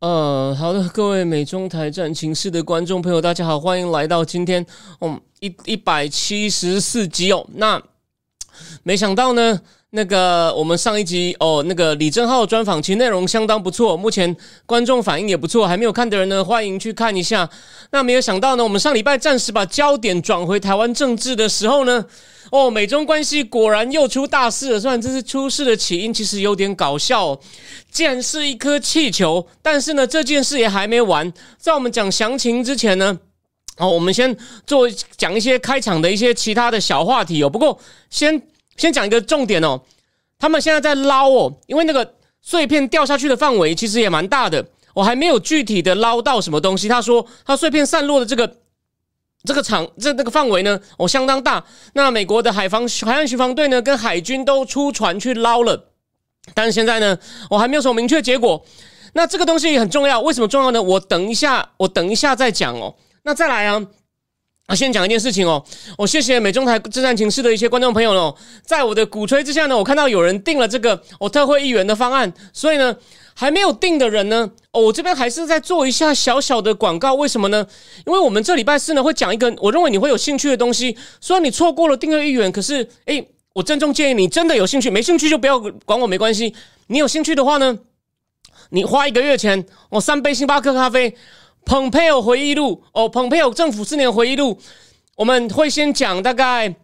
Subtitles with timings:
[0.00, 4.64] 呃，好的，各位美中台战情室的观众朋友，大家好，欢迎来到今天
[5.00, 7.46] 嗯一一百七十四集哦。
[7.54, 7.80] 那
[8.82, 9.60] 没想到呢，
[9.96, 17.48] 那个我们上一集哦，那个李正浩专访其实内容相当不错，目前观众反应也不错，还没有看的人呢，欢迎去看一下。
[17.92, 22.04] 那没有想到呢，我们上礼拜暂时把焦点转回台湾政治的时候呢。
[22.50, 24.78] 哦，美中关系果然又出大事了。
[24.78, 27.36] 虽然这次出事的起因其实有点搞笑，
[27.90, 31.32] 既然是一颗气球，但是呢，这件事也还没完。
[31.56, 33.18] 在我们讲详情之前呢，
[33.78, 37.48] 哦，我们先做讲一些开场的一些其他的小话题哦。
[37.48, 37.76] 不过
[38.10, 38.40] 先
[38.76, 39.80] 先讲一个重点哦，
[40.38, 46.88] 他们现在在捞哦，因为那个碎片掉下去的范围其实也蛮大的，我还没有具体的捞到什么东西。
[46.88, 48.56] 他说，他碎片散落的这个。
[49.46, 51.62] 这个场这那个范围呢，哦相当大。
[51.92, 55.90] 那美国的海防海岸巡防队呢，跟海军都出船去捞了，
[56.54, 57.18] 但是现在呢，
[57.50, 58.64] 我还没有什么明确结果。
[59.12, 60.82] 那这个东西也很重要，为什么重要呢？
[60.82, 62.94] 我等一下，我等一下再讲哦。
[63.24, 63.86] 那再来啊，
[64.66, 65.62] 啊，先讲一件事情哦。
[65.98, 68.34] 我谢谢美中台自战情室的一些观众朋友哦，
[68.64, 72.96] 在我的鼓吹之下呢，我看到有人定了这个我特会议员的方案，所以呢。
[73.36, 74.48] 还没有定的人呢？
[74.70, 77.14] 哦，我这边还是在做一下小小的广告。
[77.14, 77.66] 为什么呢？
[78.06, 80.96] 因为我们这礼拜四呢会讲一个我认为你会有兴趣的东西。
[81.20, 86.54] 虽然你错过了订阅一元，可是诶，我郑重建议你真的有兴趣，没兴趣就不要管我，没关系。
[86.86, 87.76] 你有兴趣的话呢，
[88.70, 91.10] 你花一个月钱，哦，三杯星巴克咖啡，
[91.64, 94.54] 《蓬佩奥回忆录》哦，《蓬佩奥政府四年回忆录》，
[95.16, 96.74] 我们会先讲大概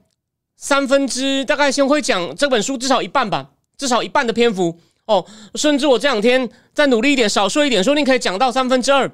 [0.57, 4.79] 三分之，大概先会讲这本书至少一半吧，至少一半的篇幅。
[5.07, 5.27] 哦，
[5.57, 9.11] 甚至我这两天再努力一点，少说一点，说不定可以讲到三分之二。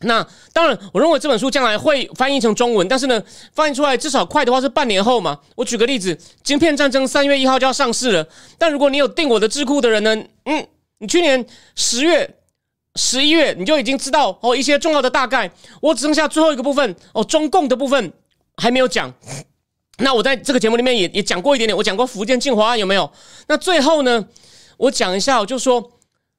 [0.00, 3.22] 那当然，我认为这本书将来会翻译成中文，但是呢，
[3.52, 5.38] 翻译出来至少快的话是半年后嘛。
[5.54, 10.66] 我举个例子，《晶片战争》三月一号就要上市了，但如果你有订我的智库的人呢，嗯，
[10.98, 12.34] 你去年十月、
[12.96, 18.12] 十一月你就已经知道哦一些重要的大概，我只剩下最后一个部分哦，中共的部分
[18.56, 19.12] 还没有讲。
[19.98, 23.10] 那我在这个节目里面也也讲过一点点，我讲过福建进华案有没有？
[23.48, 24.26] 那最后呢？
[24.78, 25.90] 我讲一下，我就说，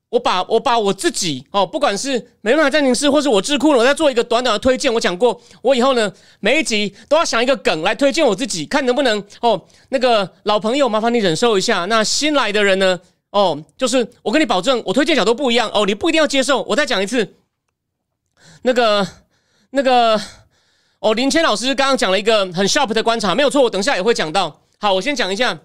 [0.09, 4.93] 我把我把我自己哦，不管是美论海暂停师，或是我智库呢，我在做一个短短的推荐。
[4.93, 9.59] 我讲过，我以后呢，每一集都要想一个梗来推荐我自己，看能不能哦。
[9.89, 11.85] 那个老朋友，麻烦你忍受一下。
[11.85, 12.99] 那新来的人呢，
[13.37, 16.63] 哦，就是我跟你保证，我推荐角度不一样哦，你不一定要接受。
[16.63, 17.35] 我再讲一次，
[18.63, 19.07] 那个
[19.69, 20.19] 那个
[20.97, 24.61] 哦，林谦老师刚刚讲了一个很 sharp 的观察，没有错，我等下也会讲到。
[24.79, 25.59] 好，我先讲一下。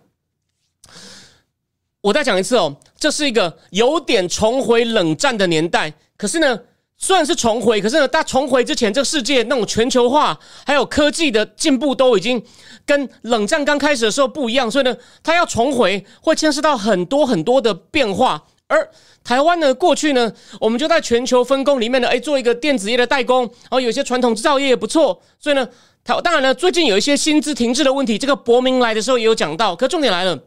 [2.02, 5.94] 我再讲一次哦，这是一个有点重回冷战的年代。
[6.18, 6.60] 可是呢，
[7.02, 12.40] 虽然是重回，可是呢，它重回之前，这个世界那种全球化还有科技的进步都已经
[12.86, 14.70] 跟冷战刚开始的时候不一样。
[14.70, 18.44] 所以呢，它要重回会牵涉到很多很多的变化。
[18.68, 18.88] 而
[19.24, 25.20] 台湾呢，过去呢，我们就在全球分工里面呢，哎，做一个电子业的代工，然后有些传统制造业也不错。
[25.40, 25.68] 所以呢，
[26.04, 29.74] 台当然呢，最近有一些薪资停滞的问题，这个伯明来的时候也有讲到。
[29.74, 30.38] 可重点来了。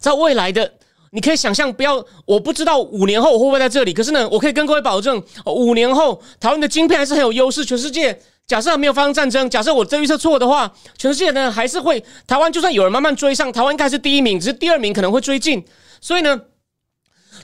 [0.00, 0.72] 在未来的，
[1.10, 3.92] 你可以想象，不要，我不知道五年后我会不会在这里。
[3.92, 7.64] 可是呢，我可以跟各位保证，五年后台湾的晶片还是很有优势。
[7.64, 8.16] 全世界
[8.46, 15.64] 假设没有发生战争，假设我这预测错的话，全世界呢还是会台湾，就算有人慢慢追上，台湾应该是第一名，只是第二名可能会追进。
[16.00, 16.40] 所以呢，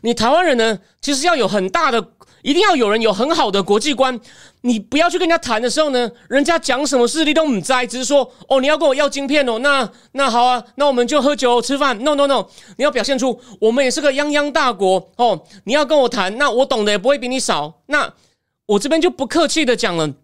[0.03, 2.09] 你台湾人呢，其实要有很大的。
[2.43, 4.21] 一定要有人有很好的国际观，
[4.61, 11.99] 你不要去跟人家谈的时候呢，人家讲什么事你都唔在，只是说哦，你要跟我要晶片哦，那那好啊，那我们就喝酒吃饭。
[12.05, 12.47] No No No，
[12.77, 17.81] 你要表现出我们也是个泱泱大国哦，你要跟我谈，那我懂得也不会比你少。
[17.87, 18.13] 那
[18.67, 20.15] 我这边就不客气的讲了，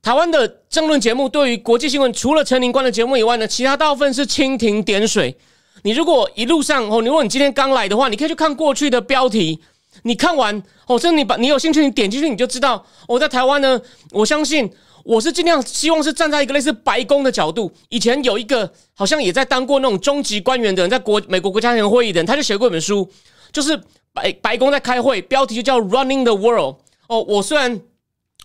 [0.00, 5.36] 台湾的争论节目对于国际新闻，除了陈林官的节目以外呢，其他大部分是蜻蜓点水。
[5.86, 9.60] 你如果一路上哦，如果你今天刚来的话，你可以去看过去的标题。
[10.02, 12.84] 你看完哦，这你把你有兴趣，你点进去你就知道。
[13.06, 13.80] 我在台湾呢，
[14.10, 14.68] 我相信
[15.04, 17.72] 我是尽量希望是站在一个类似白宫的角度。
[17.88, 23.08] 以前有一个好像也在当过那种中级官员的人，在国美国国家安全会议的人，他就写过一本书，
[23.52, 23.80] 就是
[24.12, 26.78] 白白宫在开会，标题就叫 Running the World。
[27.06, 27.80] 哦，我虽然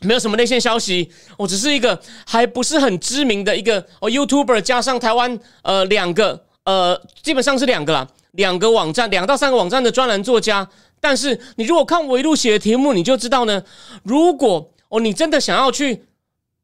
[0.01, 1.09] 没有什么内线消息，
[1.39, 10.68] 我只是一个还不是很知名的一个哦 YouTuber，加上台湾呃两个呃基本上是两个啦，两个网站两到三个网站的专栏作家。
[11.00, 13.63] 但是你如果看我一路写的题目，你就知道呢。
[14.04, 16.06] 如果哦，你真的想要去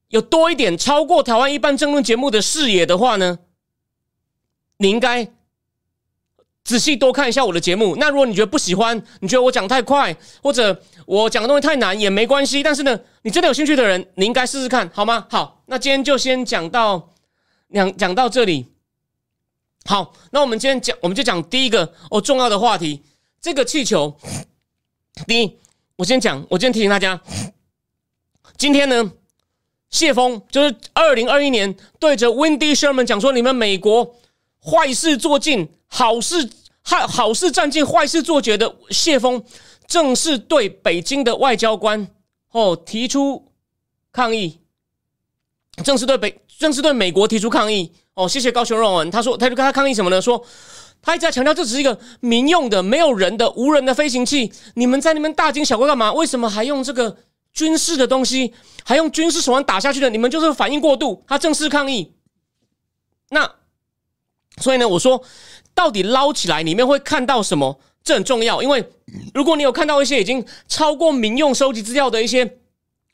[0.10, 3.40] 有多一点超过台湾一般争论节目的视野的话呢，
[4.78, 5.28] 你应该
[6.64, 7.96] 仔细多看一下我的节目。
[7.96, 12.62] 那如果你觉得不喜欢，你觉得我讲太快，或者我讲的东西太难，也没关系。
[12.62, 15.26] 但是呢，你真的有兴趣的人，你应该试试看，好吗？
[15.32, 17.10] 好，那今天就先讲到
[17.74, 18.68] 讲讲到这里。
[19.88, 23.01] 好，那我们今天讲，我们就讲第一个哦重要的话题，
[23.39, 24.19] 这个气球。
[25.25, 25.57] 第一，
[25.95, 27.22] 我先讲，我今天提醒大家，
[28.57, 29.10] 今天呢，
[29.89, 34.13] 谢峰就是二零二一年对着 Wendy Sherman 讲说，你们美国
[34.62, 36.50] 坏事做尽，好事
[36.81, 39.42] 好好事占尽，坏事做绝的谢峰，
[39.88, 42.10] 正式对北京的外交官
[42.51, 43.54] 哦提出
[44.12, 44.60] 抗议，
[45.81, 47.94] 正式对北，正式对美国提出抗议。
[48.18, 49.12] 哦，谢谢高雄荣文。
[49.12, 50.19] 他说，他就跟他抗议什么呢？
[50.19, 50.44] 说
[51.04, 54.52] 他一直在强调，这只是一个民用的、没有人的、无人的飞行器。
[54.74, 56.12] 你们在那边大惊小怪干嘛？
[56.12, 57.16] 为什么还用这个
[57.54, 60.10] 军事的东西，还用军事手段打下去的？
[60.10, 61.24] 你们就是反应过度。
[61.28, 62.12] 他正式抗议。
[63.30, 63.48] 那
[64.60, 65.24] 所以呢，我说
[65.75, 67.80] 到底捞起来里面会看到什么？
[68.04, 68.90] 这很重要，因为
[69.31, 72.58] 如果你有看到一些已经超过民用收集资料的一些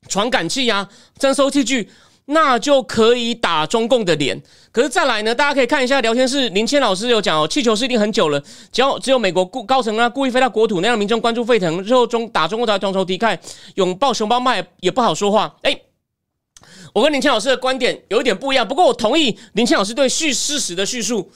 [0.08, 0.88] 传感器呀、
[1.20, 1.92] 征收器具。
[2.26, 4.42] 那就可以打中共的脸。
[4.72, 5.36] 可是再来呢？
[5.36, 8.42] 大家可以看一下聊天室，林谦老师有讲哦，气球是已经很久了，
[8.72, 13.38] 只要只有美国故高层啊故意飞到国土，那让民众关注沸腾，日后中打中共才同仇敌忾，
[13.76, 15.56] 拥抱熊抱麦也不好说话。
[15.62, 15.80] 哎，
[16.94, 21.32] 我跟林谦老师的观点有一点不一样，不过我同意林谦老师对叙事实的叙述。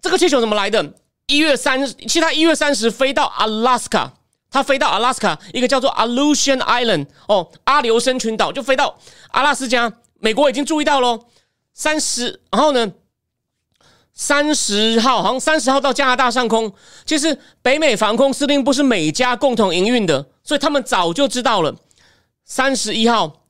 [0.00, 0.94] 这个气球怎么来的？
[1.26, 4.12] 一月三，其实他一月三十飞到阿拉斯加，
[4.50, 8.96] 他飞到阿拉斯加一个叫做 Aleutian Island 哦，阿留申群岛，就飞到
[9.30, 9.92] 阿拉斯加。
[10.20, 11.26] 美国已经注意到喽，
[11.72, 12.92] 三十，然后呢，
[14.12, 16.70] 三十号好像三十号到加拿大上空，
[17.06, 21.74] 其实北美防空司令部是美加共同营运的，所以他们早就知道了。
[22.44, 23.46] 三十一号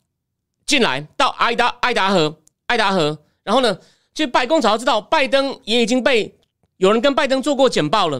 [0.64, 2.36] 进来到爱达爱达河，
[2.66, 3.76] 爱达河，然后呢，
[4.14, 6.38] 其实白宫早就知道，拜登也已经被
[6.76, 8.18] 有人跟拜登做过简报了，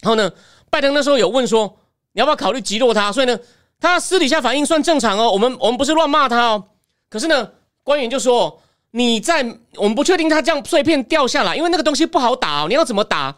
[0.00, 0.32] 然后呢，
[0.70, 1.78] 拜登那时候有问说，
[2.12, 3.12] 你要不要考虑击落他？
[3.12, 3.38] 所以呢，
[3.78, 6.68] 他私底下反应算正常哦，我们我们不是乱骂他哦，
[7.10, 7.50] 可是呢。
[7.86, 8.60] 官员就说
[8.90, 9.46] ：“你在
[9.76, 13.36] 我们不确定它这样碎片掉下来，因为那个东西不好打，你要怎么打？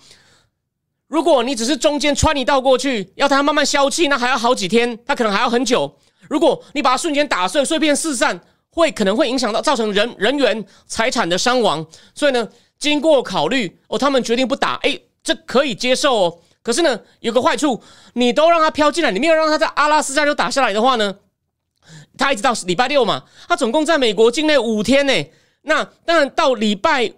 [1.06, 5.94] 如果你只是中间穿一道过去，要它慢慢消气，那还要好几天，它可能还要很久。
[6.30, 8.40] 如果你把它瞬间打碎，碎片四散，
[8.70, 11.86] 会可能会影响到造成人人员财产的伤亡。
[12.14, 12.48] 所以呢，
[12.78, 14.76] 经过考虑，哦，他们决定不打。
[14.76, 16.38] 哎，这可以接受哦。
[16.62, 17.82] 可是呢，有个坏处，
[18.14, 21.14] 你都让它飘进来，你没有让它在阿拉斯加就打下来的话呢？”
[22.18, 25.12] 他一直到礼拜六嘛，他总共在美国境内五天呢。
[25.62, 27.12] 那当然到礼拜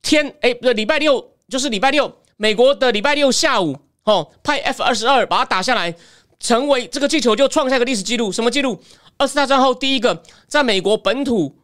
[0.00, 5.94] 天，哎，不对，礼拜六就是礼拜六，美国的礼拜六下午，哦，派 F 二十二把它打下来，
[6.40, 8.32] 成为这个气球就创下一个历史记录。
[8.32, 8.82] 什么记录？
[9.18, 11.56] 二次大战后第一个在美国本土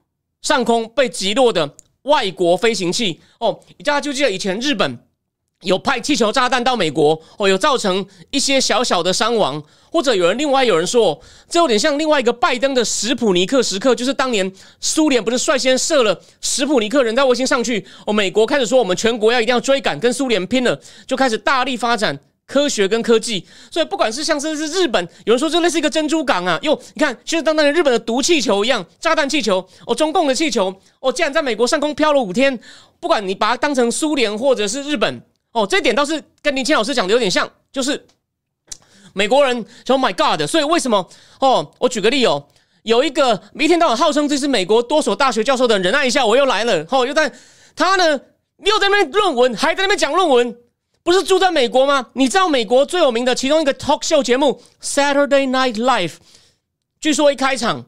[0.43, 3.21] 上空被击落的外国飞行器。
[3.41, 5.08] 哦，大家就记得以前日本。
[5.63, 9.61] 有派气球炸弹到美国哦，有造成一些小小的伤亡，
[9.91, 20.79] 或者有人另外有人说，这有点像另外一个拜登的史普尼克时刻，就是当年苏联不是率先射了史普尼克人造卫星上去，哦，美国开始说我们全国要一定要追赶跟苏联拼了，
[21.09, 22.17] 就开始大力发展
[22.47, 23.45] 科学跟科技。
[23.69, 32.57] 所以不管是像是是日本，有人说这类似一个珍珠港啊，哟，你看，现在当年日本的毒气球一样，炸弹气球哦，中共的气球哦，竟然在美国上空飘了五天，
[33.01, 35.21] 不管你把它当成苏联或者是日本。
[35.53, 38.07] 哦，这点倒是跟林清老师讲的有点像，就是
[39.15, 41.09] 美国人说 “My God”，所以为什么？
[41.41, 42.47] 哦，我举个例哦，
[42.83, 46.87] 有一个一天到晚号称这是美国多所大学教授的人，忍耐一下，我又来了。
[46.91, 47.33] 哦，又在
[47.75, 48.21] 他呢，
[48.59, 50.57] 又在那边论文，还在那边讲论文，
[51.03, 52.11] 不是住在美国吗？
[52.13, 56.09] 你知道美国最有名的其中一个 talk show 节目《Saturday Night Live》，
[57.01, 57.87] 据说一开场，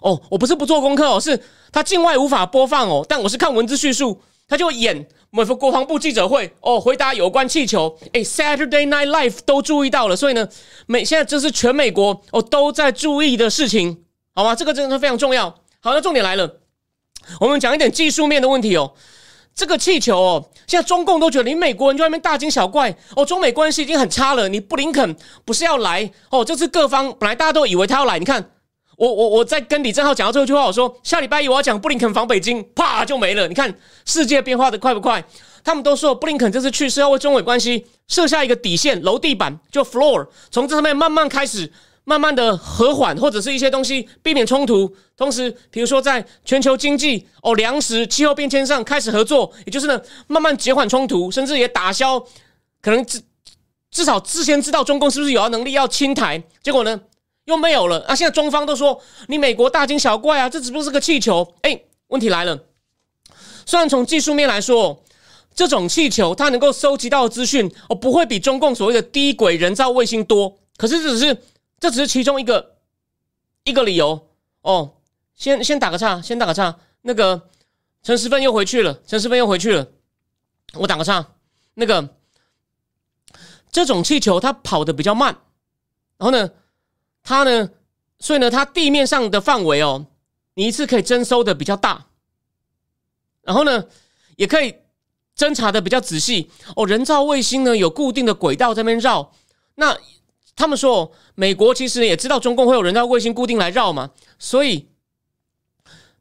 [0.00, 1.40] 哦，我不是不做功课哦，是
[1.70, 5.06] 他境外无法播放哦，但我是看文字叙述，他就演。
[5.36, 10.48] 美国国防部记者会哦，回答有关气球，哎，Saturday Night Live 都注意到了，所以呢，
[10.86, 14.54] 美现在这是全美国哦都在注意的事情，好吗？
[14.54, 15.50] 这个真的非常重要。
[15.80, 16.60] 好，那重点来了，
[17.40, 18.92] 我们讲一点技术面的问题哦。
[19.56, 26.44] 这个气球哦，现在中共都觉得你美国人在外面大惊小怪哦，中美关系已经很差了，你布林肯不是要来哦？
[26.44, 28.52] 这次各方本来大家都以为他要来，你看。
[28.96, 33.48] 我我我在跟李正浩讲到这句话，我说下礼拜一我要讲布林肯访北京，啪就没了。
[33.48, 33.74] 你看
[34.04, 35.24] 世界变化的快不快？
[35.62, 41.72] 他们都说布林肯这次去是要为中美关系设下一个底线、楼地板，就 floor，从这上面慢慢开始，
[42.04, 44.94] 慢慢的和缓，或者是一些东西避免冲突。
[45.16, 52.20] 同时，比如说在全球经济、哦粮食、气候变迁上开始合作，也就是呢慢慢减缓冲突，甚至也打消
[52.82, 53.22] 可能至
[53.90, 57.00] 至少之前知道中共是不是有要能力要侵台，结果呢
[57.44, 58.00] 又没有了。
[58.06, 61.54] 啊，现在中方都说你美国大惊小怪啊，这只不过是个气球。
[61.62, 62.58] 哎，问题来了，
[63.66, 65.02] 虽然从技术面来说，
[65.54, 71.42] 这种气球它能够收集到的资讯哦不会比中共所谓的低轨人造卫星多，可是这只是
[71.78, 72.76] 这只是其中一个
[73.64, 74.28] 一个理由
[74.62, 74.94] 哦。
[75.34, 76.76] 先先打个岔，先打个岔。
[77.02, 77.50] 那个
[78.02, 79.88] 陈时芬又回去了，陈时芬又回去了。
[80.74, 81.26] 我打个岔，
[81.74, 82.08] 那个
[83.70, 85.36] 这种气球它跑的比较慢，
[86.16, 86.50] 然后呢，
[87.24, 87.70] 它呢，
[88.20, 90.06] 所以呢，它地面上的范围哦，
[90.54, 92.06] 你一次可以征收的比较大，
[93.42, 93.86] 然后呢，
[94.36, 94.76] 也可以
[95.36, 96.86] 侦查的比较仔细哦。
[96.86, 99.32] 人造卫星呢有固定的轨道在那边绕，
[99.74, 99.96] 那
[100.54, 104.88] 他们说美国其实也知道中共会有人造卫星固定来绕嘛，所以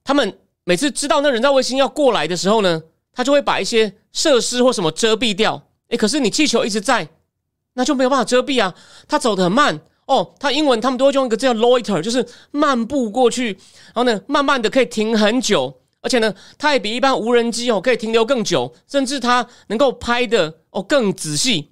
[0.03, 2.81] 他们每次知道那人造卫星要过来的时候呢。
[3.15, 7.07] 他就会把一些设施或什么遮蔽掉，诶，可是你气球一直在，
[7.73, 8.73] 那就没有办法遮蔽啊。
[9.07, 13.51] 它走得很慢哦，它英文他们都会用一个叫 loiter，就是漫步过去，
[13.93, 21.69] 然后呢，慢慢的可以停很久，而且呢，它也比一般无人机哦可以停留更久，甚至它能够拍的哦更仔细。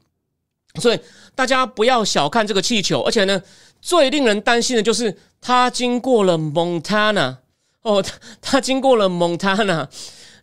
[0.75, 0.99] 所以
[1.35, 3.41] 大家不要小看这个气球，而且呢，
[3.81, 7.37] 最令人担心的就是它经过了 Montana
[7.81, 8.03] 哦，
[8.41, 9.87] 它经过了 Montana，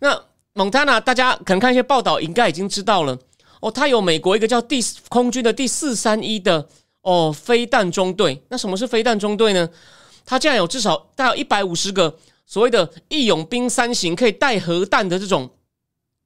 [0.01, 0.23] 那。
[0.55, 3.17] 蒙塔纳，大家可能看一些报道，应该已经知道了
[3.61, 3.71] 哦。
[3.71, 6.69] 它有美国一个叫第空军的第四三一的
[7.09, 8.43] 哦飞弹中队。
[8.51, 9.69] 那什么是飞弹中队呢？
[10.27, 15.49] 它竟然有至少大概一百五十个所谓的义勇兵三型可以带核弹的这种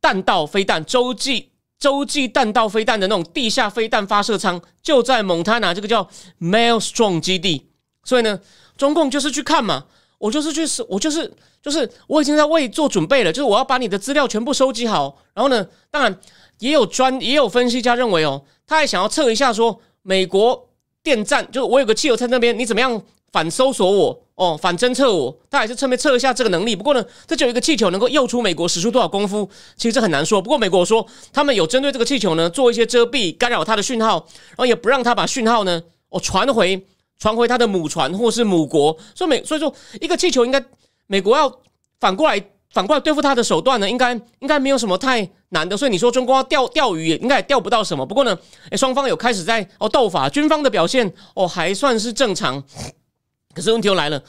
[0.00, 6.08] 弹道飞弹洲际洲际弹道飞弹的那种地下飞弹发射舱，就在蒙塔纳这个叫
[6.40, 7.68] Maelstrom 基地。
[8.02, 8.40] 所以呢，
[8.76, 9.86] 中共就是去看嘛。
[10.18, 15.18] 我就是去，我就是就是我已经在为做准备了，就是我要把你的资料全部收集好。
[15.34, 16.16] 然后呢，当然
[16.58, 20.68] 也有专也有分析家认为哦，他还想要测一下说美国
[21.02, 26.76] 电站，就我有个汽油在那边，你怎么样反搜索我哦，反侦测我，他还是侧面测一下这个能力。
[26.76, 30.40] 不过呢，这就有一个气球能够诱出美国使出多少功夫，其实这很难说。
[30.40, 36.86] 不过美国说他们有针对这个气球呢做一些遮蔽，干扰它的讯号，然后也不让它把讯号呢哦传回。
[37.18, 40.60] 传回他的母船或是母国，所以美所以说一个气球应该
[41.06, 41.60] 美国要
[42.00, 45.76] 反过来反过来对付他的手段呢，应该应该没有什么太难的。
[45.76, 48.04] 所以你说中国要钓钓鱼，应该也钓不到什么。
[48.04, 48.36] 不过呢，
[48.70, 52.62] 诶，双方有开始在哦斗法，军方的表现哦还算是正常。
[53.54, 54.22] 可是问题又来了，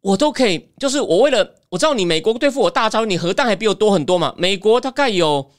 [0.00, 4.34] 我都可以，就是我为了我知道你美国对付我大招，你核弹还比我多很多嘛？
[4.38, 5.50] 美国大概有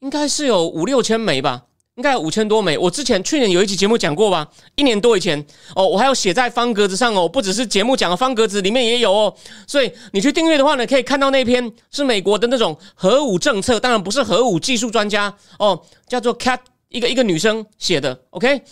[0.00, 1.64] 应该是有五六千枚吧。
[1.96, 2.76] 应该有五千多枚。
[2.76, 4.48] 我之前去年有一期节目讲过吧？
[4.74, 5.38] 一年多以前
[5.76, 9.32] 哦，我还要写在方格子上哦，不只是节目讲的方格子里面也有哦。
[9.66, 16.58] 所以你去订阅的话呢，可以看到那篇是美国的那种核武政策，当然不是核武技术专家哦，叫做 Cat
[16.88, 18.20] 一个一个女生写的。
[18.30, 18.62] OK，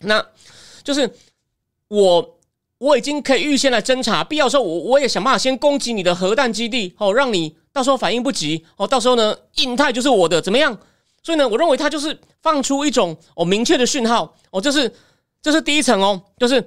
[0.00, 0.24] 那
[0.82, 1.08] 就是
[1.86, 2.38] 我
[2.78, 10.76] 我已经可以预先来侦查，必要时候我我也想办法先攻击你的核弹基地哦，让你到时候反应不及哦，到时候呢，印太就是我的，怎么样？
[11.26, 14.94] 所以呢，我认为他就是放出一种哦明确的讯号哦，这是
[15.42, 16.64] 这是第一层哦，就是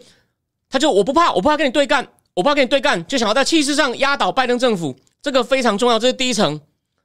[0.70, 6.60] 他就我不怕，我不怕跟你对干，我不怕跟你对干，就想要在气势上压倒拜登政府，这个非常重要，这是第一层，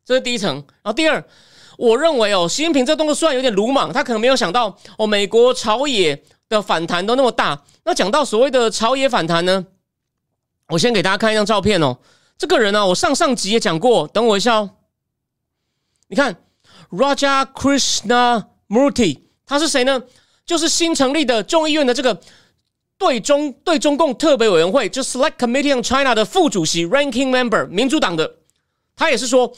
[0.05, 0.53] 这是第一层。
[0.83, 1.25] 然后第二，
[1.79, 7.63] 我认为哦，习近平这动作虽然有点鲁莽，他可能没有想到哦，美国朝野的反弹都那么大。
[7.85, 9.65] 那讲到所谓的朝野反弹呢，
[10.71, 11.99] 我先给大家看一张照片哦，
[12.37, 14.71] 这个人呢，我上上集也讲过，等我一下哦，
[16.09, 16.37] 你看。
[16.97, 20.03] Raja Krishna Murthy，他是谁呢？
[20.47, 22.21] 就是新成立的众议院的这个
[22.99, 28.37] 对中对中共特别委员会，就 Select Committee on China 的副主席，Ranking Member，民主党的。
[28.95, 29.53] 他也是说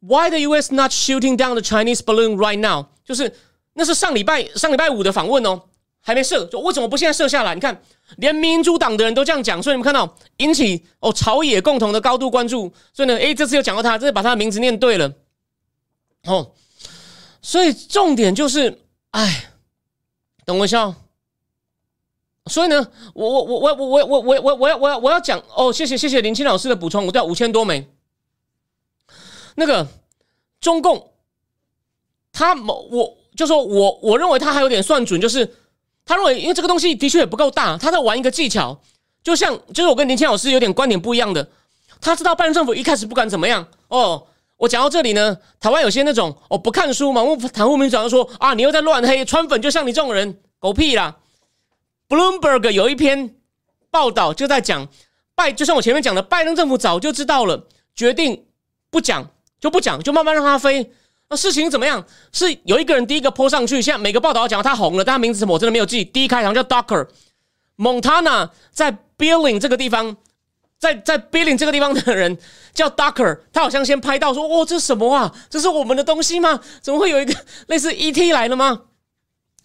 [0.00, 0.74] ，Why the U.S.
[0.74, 2.86] not shooting down the Chinese balloon right now？
[3.04, 3.34] 就是
[3.72, 5.62] 那是上礼拜上礼拜五的访问哦，
[6.00, 7.54] 还没射，就为什么不现在射下来？
[7.54, 7.82] 你看，
[8.18, 12.70] 连民主党的人都这样讲，所以你们看到引起哦朝野共同的高度关注。
[12.92, 15.10] 所以呢，诶，这次又讲到他，这次把他的名字念对了，
[16.24, 16.52] 哦。
[17.46, 18.76] 所以重点就是，
[19.12, 19.52] 哎，
[20.44, 20.92] 等我一下。
[22.46, 27.88] 所以呢，我我我我我我我我我要我要我要讲哦，谢谢谢谢林青老师的补充，我掉五千多枚。
[29.54, 29.86] 那个
[30.60, 31.12] 中共，
[32.32, 35.48] 他某我就说我我认为他还有点算准，就是
[36.04, 38.76] 他认为因为这个东西的确也不够大，他在玩一个技巧，
[39.22, 41.48] 就像就是我跟林青老师有点观点不一样的，
[42.00, 44.26] 他知道拜登政府一开始不敢怎么样哦。
[44.56, 51.16] 我讲到这里呢，台湾有些那种哦不看书盲目袒护民主就说啊，你又在乱黑，川粉就像你这种人，狗屁啦
[52.08, 53.34] ！Bloomberg 有一篇
[53.90, 54.88] 报道就在讲
[55.34, 58.46] 拜，就像我前面讲的，拜登政府早就知道了，决定
[58.90, 59.28] 不讲
[59.60, 60.90] 就不讲，就慢慢让他飞。
[61.28, 62.04] 那事情怎么样？
[62.32, 66.04] 是有一个人第一个泼上去，现在每个报道要讲他红了，但他名字什么我真的没有记。
[66.04, 67.08] 第一开场叫 Docker
[67.76, 70.16] Montana，在 Billing 这个地方，
[70.78, 72.36] 在在 Billing 这个地方的人
[72.74, 75.34] 叫 Docker，他好像先拍到说：“哦，这什么啊？
[75.48, 76.60] 这是我们的东西吗？
[76.80, 77.34] 怎么会有一个
[77.68, 78.82] 类似 ET 来了吗？”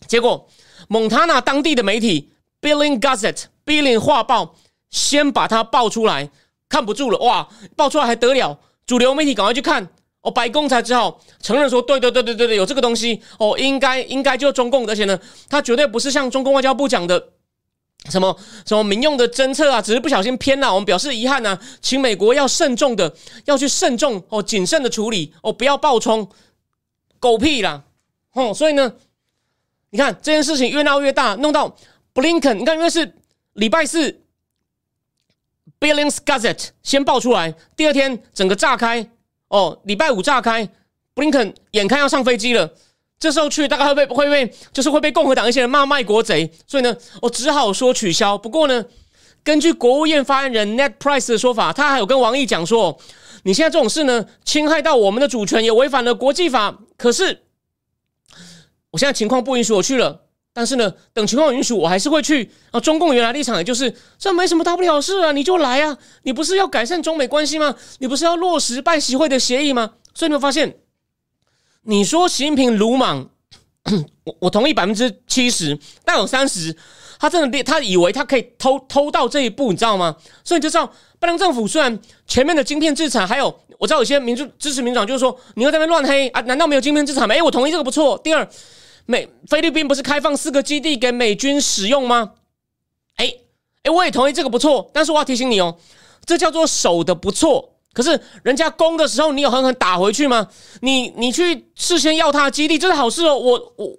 [0.07, 0.47] 结果
[0.87, 4.55] 蒙塔纳当地的媒体 Billing Gazette Billing 画报
[4.89, 6.29] 先把它爆出来，
[6.69, 8.59] 看不住了，哇，爆出来还得了？
[8.85, 9.89] 主流媒体赶快去看。
[10.21, 17.29] 哦，白宫才只好承认说，对对对对对对，有这个东西哦，应该应该就是中共，而且呢，它绝对不是像中共外交部讲的
[18.09, 23.13] 什么什么民用的侦测啊，只是不小心偏了，我们表示遗憾呢，请美国要慎重的
[23.45, 26.27] 要去慎重哦，谨慎的处理哦，不要爆冲，
[27.19, 27.83] 狗屁啦，
[28.33, 28.93] 哦，所以呢，
[29.91, 31.75] 你看这件事情越闹越大，弄到
[32.13, 33.13] 布林肯，你看因为是
[33.53, 34.21] 礼拜四
[35.79, 39.09] ，Billings Gazette 先爆出来，第二天整个炸开。
[39.47, 40.65] 哦，礼拜五炸开，
[41.13, 42.73] 布林肯眼看要上飞机了，
[43.21, 48.35] 这时候去大概会被会被就是会被共和党一些人骂卖国贼，所以呢，我只好说取消。
[48.35, 48.83] 不过呢，
[49.43, 52.97] 根据国务院发言人 Net Price 的说法，他还有跟王毅讲说，
[53.43, 56.79] 你现在这种事呢，侵害到我们的主权，也违反了国际法。
[56.97, 57.43] 可是
[58.89, 60.21] 我现在情况不允许我去了。
[60.53, 62.79] 但是呢，等情况允许，我还是会去啊。
[62.79, 65.97] 中共原来立场也就是这没什么大不了事啊，你就来啊。
[66.23, 67.73] 你不是要改善中美关系吗？
[67.99, 69.93] 你不是要落实拜习会的协议吗？
[70.13, 70.80] 所以你会发现，
[71.83, 73.29] 你说习近平鲁莽，
[74.23, 76.75] 我我同意百分之七十，但有三十，
[77.19, 80.15] 他真的他以为他可以偷偷到这一步，你知道吗？
[80.43, 80.85] 所以你就知道，
[81.19, 83.47] 拜登政府虽然前面的晶片制裁，还有
[83.79, 86.41] 我知道有些民主支持民主党就是说，你又在那乱黑啊？
[86.41, 87.33] 难道没有晶片制裁吗？
[87.33, 88.17] 哎，我同意这个不错。
[88.23, 88.47] 第二。
[89.07, 92.33] 美菲律宾不是开放四个基地给美军使用吗？
[93.15, 93.33] 哎
[93.81, 95.75] 哎，我也同意这个不错，但是我要提醒你哦，
[96.23, 97.73] 这叫做守的不错。
[97.93, 100.47] 可是人家攻的时候，你有狠狠打回去吗？
[100.81, 103.37] 你你去事先要他的基地，这是好事哦。
[103.37, 103.91] 我我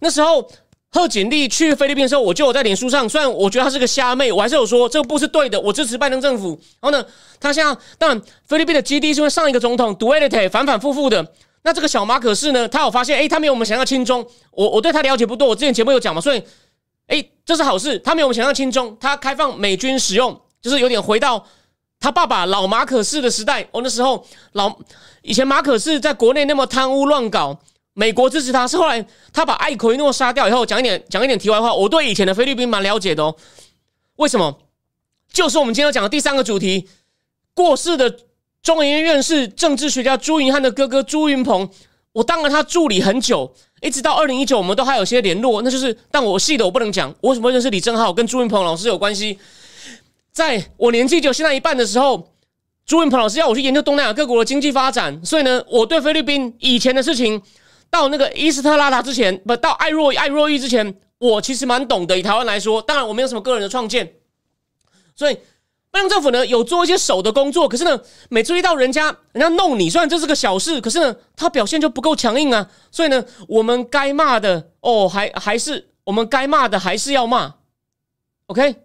[0.00, 0.46] 那时候
[0.92, 6.58] 贺锦丽去菲律宾的时候，我就有在脸书上，虽然我觉得她是个虾妹，我还是有说这个不是对的，我支持拜登政府。
[6.80, 7.04] 然后呢，
[7.38, 11.32] 他现在当然菲律宾的基地是因为上一个总统 Duarte 反反复复的。
[11.62, 14.26] 那这个小马可是呢，他有发现，哎，他没有我们想象轻中。
[14.50, 16.42] 我我对他了解不多，我之前节目有讲嘛，所以，
[17.06, 17.98] 哎，这是好事。
[17.98, 21.46] 他没有我们想象轻中，他开放美军使用，就是有点回到
[22.00, 23.62] 他爸爸老马可士的时代。
[23.70, 24.74] 哦，那时候老
[25.22, 27.56] 以前马可士在国内那么贪污乱搞，
[27.92, 33.36] 美国支持他，是后来他把艾奎诺杀掉以后，讲一点讲一点题外话，我对以前的菲律宾蛮了解的哦。
[34.16, 34.58] 为什么？
[35.32, 36.88] 就是我们今天要讲的第三个主题，
[37.54, 38.18] 过世的。
[38.62, 41.66] 中研院院士、政治学家朱云汉的哥哥朱云鹏，
[42.12, 45.62] 我当了他助理很久，一直到二零一九，我们都还有些联络。
[45.62, 47.08] 那就是，但我细的我不能讲。
[47.22, 49.38] 我为什么认识李正浩，跟朱云鹏老师有关系？
[50.32, 52.32] 在我年纪就现在一半的时候，
[52.86, 57.40] 朱云鹏老师要我去研究东南亚各国的经济发展，所以呢，我对菲律宾以前的事情，
[57.90, 62.18] 到那个伊斯特拉达之前，不到艾若艾若伊之前，我其实蛮懂的。
[62.18, 64.14] 以台湾来说，当然我没有什么个人的创建，
[65.14, 65.38] 所以。
[65.92, 72.70] 拜登政府呢有做一些手的工作，可是呢，每注意到人家人家弄你，虽然这是个小事，可是呢，他表现就不够强硬啊。
[72.92, 77.56] 所以呢，我们该骂的哦，还还是我们该骂的还是要骂。
[78.46, 78.76] OK，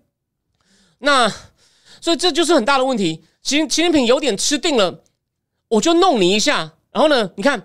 [1.05, 1.31] 那
[2.01, 3.23] 所以这就是很大的问题。
[3.41, 5.01] 习习近平有点吃定了，
[5.69, 6.73] 我就弄你一下。
[6.91, 7.63] 然后呢，你看，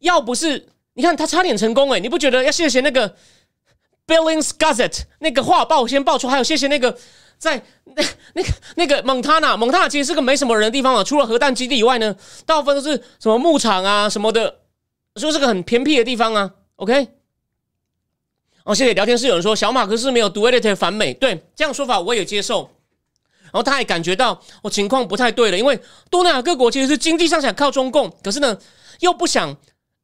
[0.00, 3.16] 要不是你看他差点成功，哎，你不觉得要谢谢那个
[4.06, 6.98] Billings Gazette 那个画报先爆出，还有谢谢那个。
[7.38, 11.02] 在那 那个那个蒙塔纳，蒙塔纳其实是个没什么人的地方啊。
[11.02, 14.58] 除了核弹基地以外呢，大部分都是什么牧场啊什么的，
[15.14, 16.50] 就是个很偏僻的地方啊。
[16.76, 17.08] OK，
[18.64, 22.70] 哦，谢谢聊天室有人说小马克思没有 duality 反美，对这样说法我也接受。
[23.52, 28.56] 然后他也感觉到我情况不太对了，因为东南亚各国其实是经济上想靠中共，可是呢
[29.00, 29.56] 又不想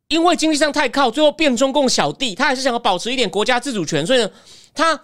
[0.09, 4.31] 因为经济上太靠，最后变中共小弟，他还是想要保持一点国家自主权，所以呢
[4.75, 5.01] 他。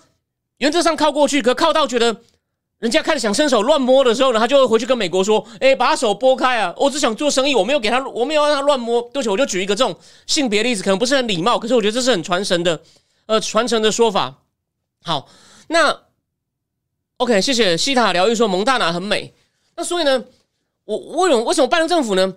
[0.58, 2.14] 原则上靠过去，可靠到觉得
[2.78, 6.72] 人家开始想伸手乱摸的时候呢，他就会回去跟美国说：“哎，把手拨开啊！
[6.76, 9.92] 我只想做生意，我没有给他，我没有让他乱摸。”对不起，我就举一个这种
[10.28, 12.80] 性别例子，可能不是很礼貌，可是我觉得这是很传神的，
[13.26, 14.38] 呃，传承的说法。
[15.02, 15.28] 好，
[15.66, 15.98] 那
[17.22, 19.32] OK，谢谢西塔疗愈说蒙大拿很美。
[19.76, 20.24] 那所以呢，
[20.84, 22.34] 我为什么为什么拜登政府呢？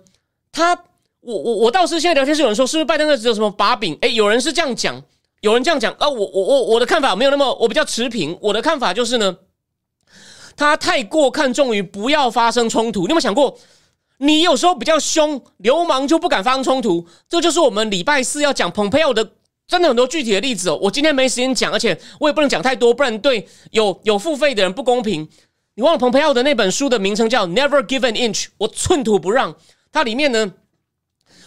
[0.52, 0.76] 他
[1.22, 3.98] 我我我倒是现在聊天室有人说，是不是拜登的只有什么把柄？
[4.00, 5.02] 哎，有人是这样讲。
[5.40, 8.38] 有人这样讲啊，我我我我的看法没有那么，我比较持平。
[8.40, 9.36] 我的看法就是呢，
[10.56, 13.00] 他太过看重于不要发生冲突。
[13.00, 13.58] 你有没有想过，
[14.18, 17.04] 你有时候比较凶，流氓就不敢发生冲突？
[17.28, 19.32] 这就是我们礼拜四要讲蓬佩奥的，
[19.68, 20.78] 真的很多具体的例子哦。
[20.80, 25.28] 我今天没时间讲，而且我也不能讲太多，不然对有有付费的人不公平。
[25.74, 29.56] 你忘了蓬佩奥的那本书的名称叫《Never Give an Inch》，我寸土不让。
[29.92, 30.52] 它里面呢。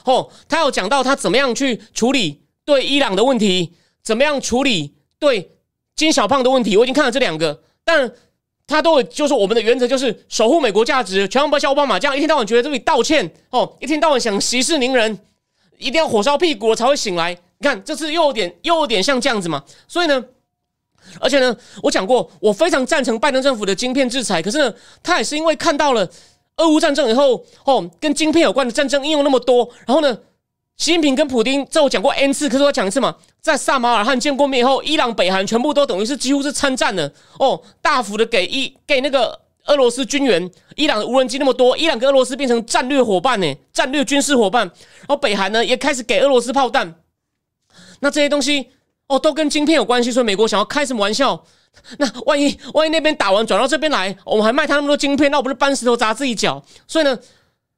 [0.06, 5.52] 哦，他有讲到他怎么样去处理对伊朗的问题，怎么样处理对
[5.96, 6.76] 金小胖的问题。
[6.78, 8.12] 我已经看了这两个，但
[8.66, 15.20] 他都就是我们的原则就是守护美国价值，千万不要像奥巴马这样一天到晚觉得这里道歉哦，一天到晚想息事宁人，
[15.78, 17.38] 一定要火烧屁股才会醒来。
[17.60, 19.64] 你看，这次又有点又有点像这样子嘛。
[19.88, 20.24] 所以呢，
[21.20, 26.10] 而且呢，我讲过，我非常赞成拜登政府的晶片制裁，可是呢，他也是因为看到了。
[26.58, 30.14] 俄乌战争以后，哦，跟晶片有关的战争应用那么多，然后呢，
[30.76, 46.94] 习近平跟普京，这我讲过 n 次，可是我讲一次嘛，在萨马尔罕见过面以后，伊朗、北韩全部都等于是几乎是参战了，哦，大幅的给伊给那个俄罗斯军援，伊朗的无人机那么多，伊朗跟俄罗斯变成战略伙伴呢，战略军事伙伴，然后北韩呢也开始给俄罗斯炮弹，
[48.00, 48.70] 那这些东西
[49.08, 51.44] 哦，都跟晶片有关系，所以美国想要开什么玩笑？
[51.98, 56.62] 那万一万一那边打完转到这边来，我们还卖他那么多晶片，那我不是搬石头砸自己脚？
[56.88, 57.18] 所以呢，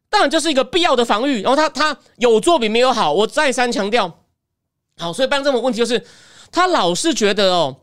[0.10, 1.42] 当然就是一个必要的防御。
[1.42, 4.20] 然后他他有做比没有好，我再三强调。
[4.98, 6.06] 好，所以办这种问题就是，
[6.52, 7.78] 他老是觉得哦，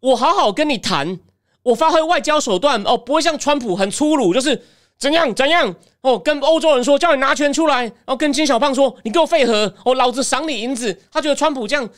[0.00, 1.18] 我好好跟你谈，
[1.64, 4.62] 我发挥外交手段哦，不会像川普很粗鲁，就是
[5.00, 10.96] 怎样怎样哦，跟欧洲人说叫你拿钱出来，然后跟金小胖说你给我废核，哦，老子赏你银子。
[11.10, 11.88] 他觉得川普这样。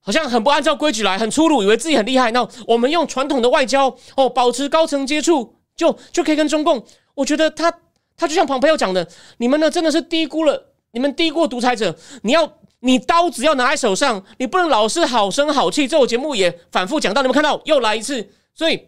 [0.00, 2.30] 好像很不按照规矩来，很粗鲁，以为自己很厉害。
[2.30, 6.80] 那我们用传统的外交哦，保持高层接触，就就可以跟中共。
[7.14, 7.72] 我觉得他
[8.16, 9.08] 他就像庞培友讲的，
[9.38, 11.92] 你们呢真的是低估了，你们低估独裁者。
[12.22, 15.88] 你要你刀子要拿在手上，你不能老是好声好气。
[15.88, 18.30] 这我节目也反复讲到，你们看到又来一次。
[18.54, 18.80] 所以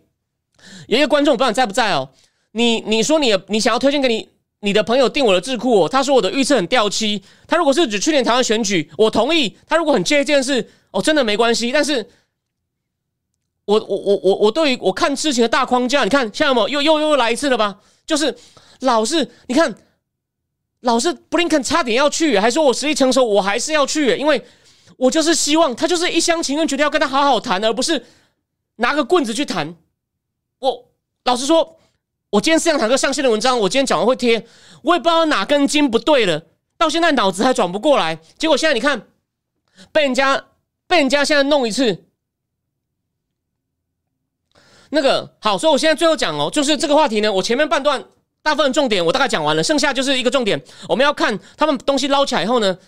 [0.87, 2.09] 有一个观众不知道你在不在哦，
[2.53, 4.29] 你你说你你想要推荐给你
[4.61, 7.23] 你的朋友订我的智库，他说我的预测很掉漆。
[7.47, 9.57] 他如果是指去年台湾选举，我同意。
[9.67, 10.71] 他如果很介意这件事。
[10.91, 12.09] 哦，真的没关系，但是，
[13.67, 17.79] 我我我我我对于我看事情的大框架，你看，现在有又又又来一次了吧？
[18.07, 18.35] 就是
[18.81, 19.77] 老是你看，
[20.81, 24.43] 老是布林肯差点要去，还说我实力成熟，我还是要去，因为
[24.97, 28.07] 我就是希望他就是一厢情愿，决定要跟他好好谈，而不是
[28.77, 29.77] 拿个棍子去谈。
[30.61, 30.89] 我
[31.25, 31.78] 老实说，
[32.31, 34.47] 我今天思想坦克上线的文章，我今天讲完会贴，
[34.83, 36.43] 我也不知道哪根筋不对了，
[36.77, 39.09] 到现在脑子还转不过来，结果现在你看
[39.93, 40.45] 被人家。
[40.91, 42.07] 被人家现在弄一次，
[44.89, 48.03] 那个好，所以我现在最后讲哦，就是这个话题呢，我前面半段
[48.41, 52.79] 大部分重点我大概讲完了，剩下就是一个重点，我们要看他们东西捞起来以后呢，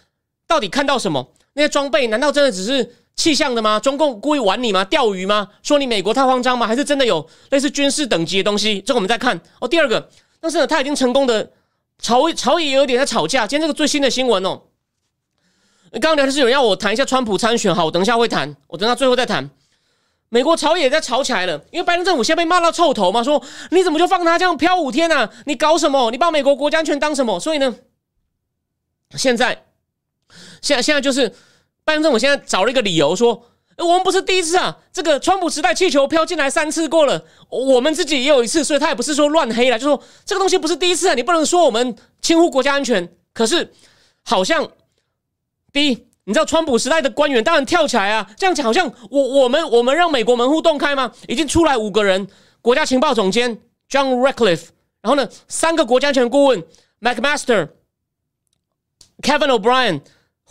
[0.46, 1.30] 到底看到什么？
[1.52, 3.78] 那些装备难道真的只是气象的吗？
[3.78, 4.84] 中共故意玩你吗？
[4.84, 5.48] 钓鱼吗？
[5.62, 6.66] 说你美国太慌张吗？
[6.66, 8.80] 还是真的有类似军事等级的东西？
[8.80, 9.68] 这个我们再看哦。
[9.68, 10.08] 第二个，
[10.40, 11.52] 但是呢，他已经成功的
[11.98, 13.46] 朝朝野有点在吵架。
[13.46, 14.62] 今天这个最新的新闻哦。
[15.92, 19.50] 刚刚聊的是有人要我谈一下川普参选，好，我等一下会谈，我等到最后再谈。
[20.28, 23.42] 美国朝野在吵起来了，因为拜登政府现在被骂到臭头嘛，说
[23.72, 25.28] 你怎么就放他这样飘五天呢？
[25.46, 26.10] 你搞什么？
[26.12, 27.40] 你把美国国家安全当什么？
[27.40, 27.74] 所以呢，
[29.16, 29.64] 现在，
[30.62, 31.34] 现在现在就是
[31.84, 33.42] 拜登政府现在找了一个理由说，
[33.76, 43.72] 我们不是第一次啊，这个川普时代气球飘进来三次过了，我们自己也有一次，所以他也不是说乱黑了，就说这个东西不是第一次啊，你不能说我们轻忽国家安全，可是
[44.24, 44.70] 好像。
[45.72, 45.90] 第一，
[46.24, 51.12] 你知道川普时代的官员当然跳起来啊，这样讲好像我我们我们让美国门户洞开吗？
[51.28, 52.26] 已经出来五个人，
[52.60, 53.56] 国家情报总监
[53.88, 56.64] John Ratcliffe，然后呢，三个国家安全顾问
[57.00, 57.68] McMaster、
[59.22, 60.00] Kevin O'Brien、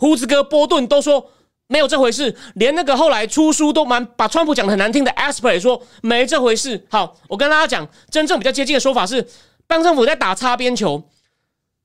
[0.00, 1.30] 胡子哥波顿都说
[1.66, 6.86] 没有这回事，连那个后来出书都蛮把川普讲的很难听的 Asper 也说没这回事。
[6.90, 9.28] 好，我跟大家讲，真正比较接近的说法是，
[9.66, 11.04] 邦政府在打擦边球。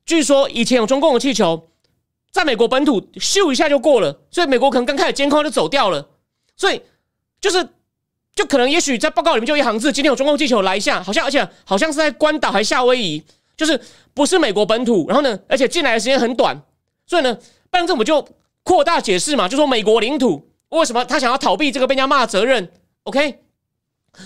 [0.05, 1.67] 据说以前有中共的气球。
[2.31, 6.05] 在美国本土咻一下就过了，所以美国可能刚开始监控就走掉了，
[6.57, 6.81] 所以
[7.39, 7.65] 就是
[8.35, 13.23] 就可能也许在报告里面就一行字：今天有中共气球来一下，好像而且好像是在关岛还夏威夷，
[13.55, 13.79] 就是
[14.13, 15.05] 不是美国本土。
[15.07, 16.61] 然后呢，而且进来的时间很短，
[17.07, 17.37] 所以呢，
[17.75, 18.25] 拜登政府就
[18.63, 22.71] 扩大解释嘛，就说美国领土为什么他想要逃避这个被人家骂责任
[23.03, 23.39] ？OK，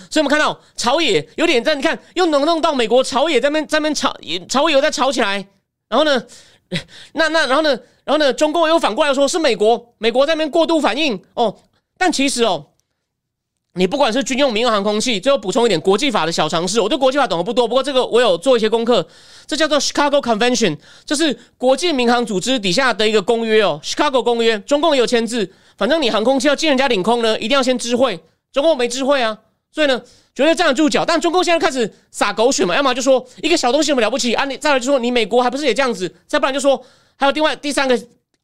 [0.08, 4.16] 所以我们看到朝野有点在，你看又能弄到美国朝野在那在那吵，
[4.48, 5.48] 朝野在吵起来，
[5.88, 6.22] 然后呢？
[7.14, 7.70] 那那然后呢？
[8.04, 8.32] 然后呢？
[8.32, 11.58] 中共又反过来说是美国，美国在那边过度反应哦。
[11.98, 12.69] 但其实哦，
[13.74, 16.80] 你不管是军用、民用航空器，最后补充一点国际法的小常识。
[16.80, 19.06] 我对国际法懂得不多，不过这个我有做一些功课。
[19.46, 23.80] 这叫做 Chicago Convention，就是国际民航组织底下的一个公约哦。
[23.82, 25.52] Chicago 公约，中共也有签字。
[25.76, 28.20] 反正你航空器要进人家领空呢，一定要先知会。
[28.52, 29.38] 中共没知会啊，
[29.70, 30.02] 所以呢。
[30.32, 32.74] 绝对站得住脚，但中共现在开始撒狗血嘛？
[32.74, 34.44] 要么就说一个小东西有什么了不起啊？
[34.44, 36.10] 你再来就说你美国还不是也这样子？
[36.26, 36.80] 再不然就说
[37.16, 38.00] 还有另外第三个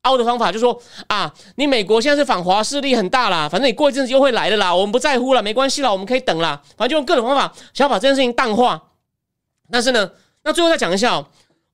[0.07, 8.83] 凹的方法，就说啊，你美国现在是反华势力很大啦，反正你过一阵子又会来的啦，我们不在乎了，没关系了，我们可以等啦，反正就用各种方法想要把这件事情淡化。
[9.71, 10.11] 但是呢，
[10.45, 11.25] 那最后再讲一下，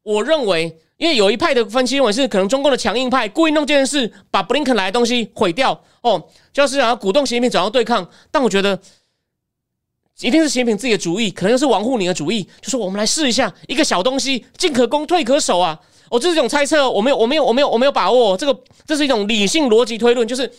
[0.03, 8.09] 我认为，因为有一派的分析认为是可能中共的强硬派故意弄这件事，把布林肯来的东西毁掉哦，就是想要鼓动习近平走向对抗。
[8.31, 8.79] 但我觉得，
[10.21, 15.79] 一定是习近平自己的主意，可能又是王沪宁的主意，就说我们来试一下一个小东西，进可攻，退可守啊。
[16.12, 18.37] 哦，这是一种猜测，我没有，我没有，我没有，我没有把握。
[18.37, 18.55] 这个
[18.87, 20.53] 这是一种理性逻辑推论，就是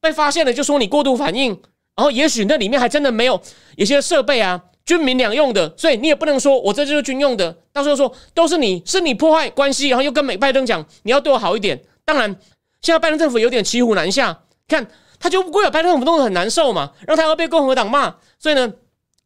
[0.00, 1.50] 被发现了就说你过度反应，
[1.94, 3.38] 然后也许那里面还真的没有
[3.76, 4.60] 一些设备啊。
[4.86, 7.54] 军民两用的，所以你也不能说我这就是军用的。
[7.72, 11.82] 到时候说都是你，是你破坏关系，然后又跟美拜登讲你要对我好一点。
[12.04, 12.34] 当然，
[12.82, 14.86] 现在拜登政府有点骑虎难下，看
[15.18, 18.14] 他就为了拜登政府弄得很难受嘛，让他要被共和党骂。
[18.38, 18.70] 所以呢，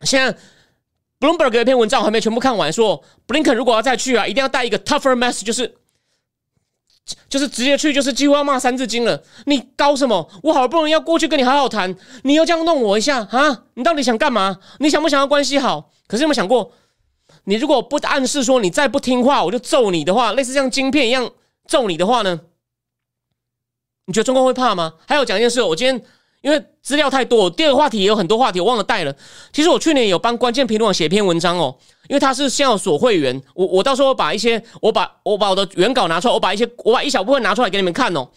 [0.03, 0.39] 现在
[1.21, 5.77] Bloomberg 有一篇文章我还没全部看完，说布林肯如果要再去啊，一定要带一个 tougher message，就是。
[7.27, 9.23] 就是直接去，就是几乎要骂三字经了。
[9.47, 10.31] 你搞什么？
[10.43, 13.65] 我好不容易要过去跟你好好谈，你又这样弄我一下啊？
[13.75, 14.59] 你到底想干嘛？
[14.79, 15.91] 你想不想要关系好？
[16.07, 16.71] 可是有没有想过，
[17.45, 21.31] 你如果不暗示说你再不听话，我就揍你的话，类似像晶片一样
[21.67, 22.43] 揍你的话呢？
[24.05, 24.93] 你觉得中国会怕吗？
[25.07, 26.05] 还有讲一件事，我今天。
[26.41, 29.15] 因为资料太多，第二个话题也有很多话题，我忘了带了。
[29.53, 31.77] 其实我去年有帮关键评论网写篇文章哦，
[32.09, 38.29] 因为他是现有锁会员，我我到时候把一些我把我把我的原稿拿出来，我把一些我把一小部分拿出来给你们看哦。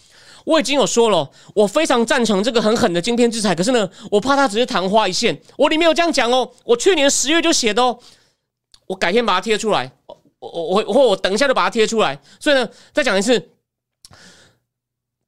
[0.43, 5.39] 我已经有说了，我非常赞成这个很狠的晶片制裁，可是呢，我怕它只是昙花一现。
[5.55, 7.99] 我里面有这样讲哦，我去年十月就写的哦，
[8.87, 9.91] 我改天把它贴出来，
[10.39, 12.19] 我我我或我等一下就把它贴出来。
[12.39, 13.50] 所以呢，再讲一次。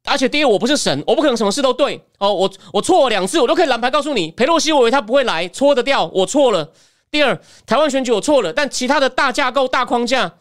[0.06, 2.34] 而且第一，我不是神，我不可能什么事都对哦。
[2.34, 6.72] 我我错了两次，我都可以蓝牌告诉你，裴洛西，我以为他不会来，搓得掉，我错了。
[7.10, 10.34] 第二，台湾选举我错了，但其他的大架构、大框架，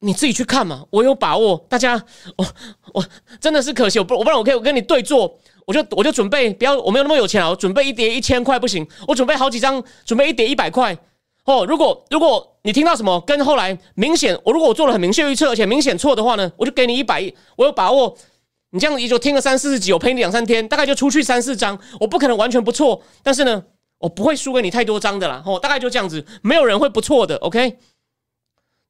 [0.00, 1.64] 你自己去看嘛，我有把握。
[1.70, 2.04] 大家，
[2.36, 2.46] 我
[2.92, 3.04] 我
[3.40, 10.94] 真的是可惜，我不我不然我可以我跟你对坐，我就我就准备，不要我没有那么有钱啊，我准备一叠一千块不行，我准备好几张，准备一叠一百块
[11.44, 11.64] 哦。
[11.66, 18.14] 如果如果你听到什么跟后来明显，我如果我做了很明确预测，而且明显错的话呢，我就给你一百亿，我有把握。
[18.70, 23.64] 你这样也就听个三四十集，我陪你两三天，大概就出去三四张，我不可能完全不错，但是呢，
[23.96, 25.42] 我不会输给你太多张的啦。
[25.46, 27.36] 哦，大概就这样子，没有人会不错的。
[27.36, 27.78] OK，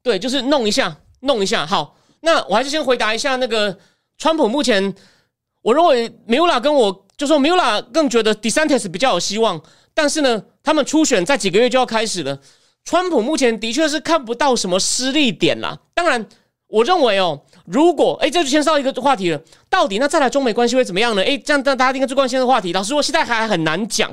[0.03, 1.65] 对，就是弄一下，弄一下。
[1.65, 3.79] 好，那我还是先回答一下那个
[4.17, 4.49] 川普。
[4.49, 4.93] 目前
[5.61, 9.61] 我认为 Mula 跟我就说 Mula 更觉得 DeSantis 比较有希望，
[9.93, 12.37] 但是呢，他们初选在几个月就要开始了。
[12.83, 15.79] 川普目前的确是看不到什么失利点啦。
[15.93, 16.27] 当然，
[16.67, 17.43] 我认为哦。
[17.71, 21.23] 如果哎，这就牵涉到一个话题了，到底那再来中美关系会怎么样呢？
[21.23, 22.73] 哎，这样大家应该最关心的话题。
[22.73, 24.09] 老实说，现在还很难讲。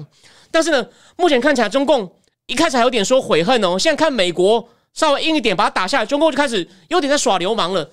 [0.51, 2.13] 但是呢，目前看起来中共
[2.45, 3.79] 一开始还有点说悔恨哦。
[3.79, 7.91] 现在看美国稍微硬一点，把它打下来，中共就开始有点在耍流氓了。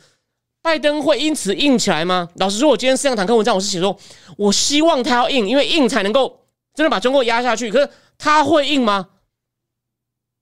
[0.62, 2.28] 拜登会因此硬起来吗？
[2.36, 3.98] 老实说，我今天四项坦克文章我是写说，
[4.38, 6.42] 我希望他要硬，因为硬才能够
[6.76, 7.72] 真的把中共压下去。
[7.72, 9.08] 可是他会硬吗？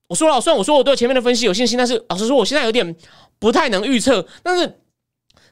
[0.08, 2.96] 我说了，虽然我说我对前面的分析有信心，但是老实说，我现在有点
[3.38, 4.26] 不太能预测。
[4.42, 4.80] 但是。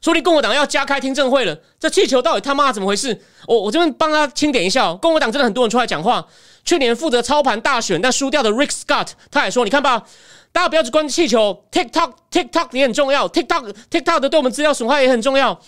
[0.01, 3.21] 说你共和党要加开听证会了，这气球到底他妈怎么回事？
[3.47, 6.27] 我我这边帮他清点一下，共和党真的很多人出来讲话。
[6.65, 10.05] 去年负责操盘大选但输掉的 Rick Scott，他也说：“你看吧，
[10.53, 15.61] 大家不要只关注气球，TikTok TikTok 也很重要，TikTok TikTok 的对我们资料损害也很重要。”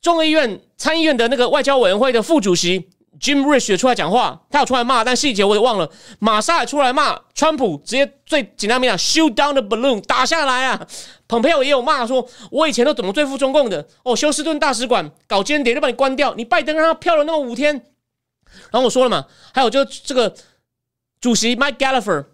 [0.00, 2.88] 众议院参议院的那个外交委员会的副主席。
[3.20, 5.90] Jim Rich 也出来讲话，他有出来骂，但细节我也忘了。
[6.20, 10.86] 马沙也出来骂川普，直接最简单明讲，shoot down the balloon，打下来啊！
[11.26, 13.86] 蓬佩奥也有骂说，我以前都怎么对付中共的？
[14.04, 17.74] 哦，休斯顿大使馆搞间谍就把你关掉，你拜登让他漂了那么五天。
[18.70, 20.32] 然后我说了嘛，还有就这个
[21.20, 22.26] 主席 Mike Gallagher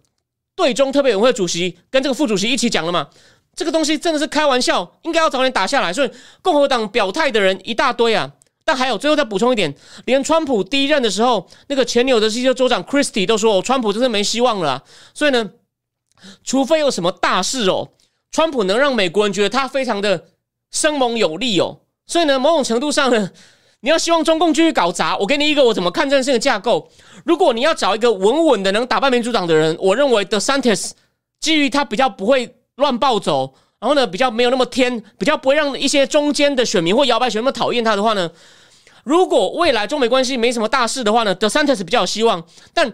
[0.55, 3.09] 对中特别委员会主席跟这个副主席一起讲了嘛，
[3.57, 5.92] 这个东西真的是开玩笑，应该要早点打下来。
[5.92, 6.11] 所以
[6.42, 8.31] 共和党表态的人一大堆啊。
[8.66, 9.74] 但还有，最后再补充一点，
[10.07, 14.83] 连川普第一任的时候，那个前纽泽西州州长 Christie 都说，哦川普真是没希望了。
[15.12, 15.50] 所以呢，
[16.42, 17.90] 除非有什么大事哦，
[18.33, 20.29] 川普能让美国人觉得他非常的
[20.70, 21.81] 生猛有力哦。
[22.07, 23.31] 所以呢，某种程度上呢，
[23.81, 26.90] 你要希望中共继续搞砸，我给你一个我怎么看这件的架构。
[27.27, 30.92] 如果你要找一个稳稳的能打败民主党的人，我认为 The Santis
[31.38, 33.55] 基于他比较不会乱暴走。
[33.85, 38.31] 然后呢，比较没有那么天，比较不会让一些中间的选民或摇摆选民讨厌他的话呢，
[39.03, 42.42] 如果未来中美关系没什么大事的话呢，德桑特是比较有希望。
[42.73, 42.90] 但，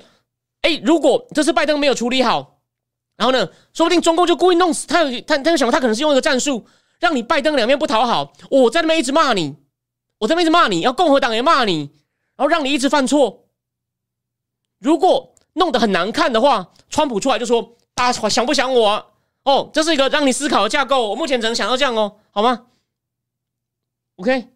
[0.62, 2.58] 哎，如果这次拜登没有处理好，
[3.16, 5.04] 然后呢，说不定中共就故意弄死他。
[5.04, 6.66] 他，他就想，他可能是用一个战术，
[6.98, 8.32] 让你拜登两边不讨好。
[8.50, 9.54] 我在那边一直骂你，
[10.18, 11.92] 我在那边一直骂你，要共和党也骂你，
[12.36, 13.44] 然后让你一直犯错。
[14.80, 19.06] 如果弄得很难看的话，川普出来就说：“大家想不想我？”
[19.50, 21.08] 哦，这是一个让你思考的架构。
[21.08, 22.66] 我目前只能想到这样哦，好吗
[24.16, 24.48] ？OK。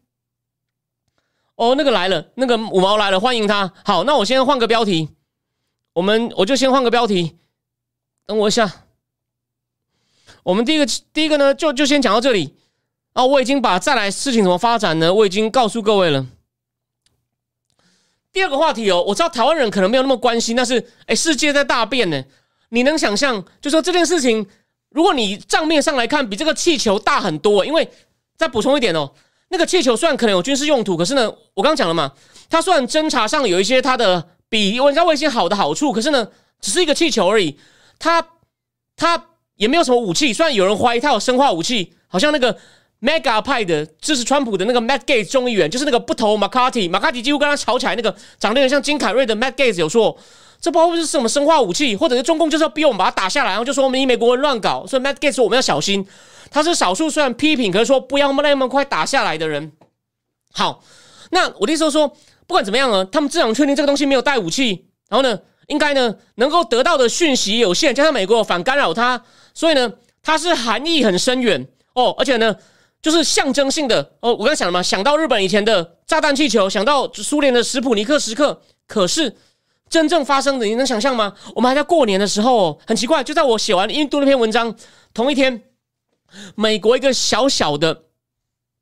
[1.57, 3.73] 哦，那个来了，那个五毛来了，欢迎他。
[3.85, 5.09] 好，那我先换个标题。
[5.95, 7.37] 我们我就先换个标题。
[8.27, 8.85] 等我一下。
[10.43, 12.57] 我们第一个第一个呢，就就先讲到这里
[13.15, 13.25] 啊。
[13.25, 16.27] 我已经把再来事情怎么发展呢，我已经告诉各位了。
[18.33, 22.23] 第二个话题哦，我知道台湾人可能没有那么关心，但是哎，世界在大变呢。
[22.71, 24.45] 你能想象，就说这件事情，
[24.95, 27.67] 如果你账面上来看，比这个气球大很多。
[27.67, 27.87] 因为
[28.39, 29.11] 再补充一点哦，
[29.49, 32.13] 那个气球虽然可能有军事用途，可是呢，我刚刚讲了嘛，
[32.49, 36.29] 它虽然侦查上有一些它的比人家卫星好的好处，可是呢，
[36.61, 37.59] 只是一个气球而已，
[37.99, 38.25] 它
[38.97, 39.27] 它
[39.57, 40.33] 也没有什么武器。
[40.33, 42.57] 虽然有人怀疑它有生化武器，好像那个。
[43.01, 47.95] Mega 派的支持川普的那个 Matt Gates 众议员，就是那个不投 McCarthy，McCarthy 几乎跟他吵起来。
[47.95, 50.17] 那个长得有点像金凯瑞的 Matt Gates 有说，
[50.64, 54.87] 这包括是什么生化武器，或者是中共就是要逼我们把它打下来，然后就说我们以美国人乱搞。
[54.87, 56.07] 所以 Matt Gates 我们要小心。
[56.50, 59.72] 他是少数虽然批评，可是说不要那么快打下来的人。
[60.55, 60.83] 好，
[61.33, 62.09] 那我的意思说，
[62.46, 69.22] 不管怎么样呢，他们至少确定这个东西没有带武器，然后呢，应该呢能够得到的讯息有限，加上美国反干扰他，
[69.53, 72.57] 所以呢，它是含义很深远哦，而且呢。
[73.05, 79.37] 就是象征性的哦，我刚才想了嘛，想到日本以前的炸弹气球，想到苏联的史普尼克时刻，可是
[79.88, 81.33] 真正发生的，你能想象吗？
[81.55, 84.75] 我们还在过年的时候，很奇怪，就在我写完印度那篇文章
[85.12, 85.62] 同一天，
[86.57, 88.05] 美国一个小小的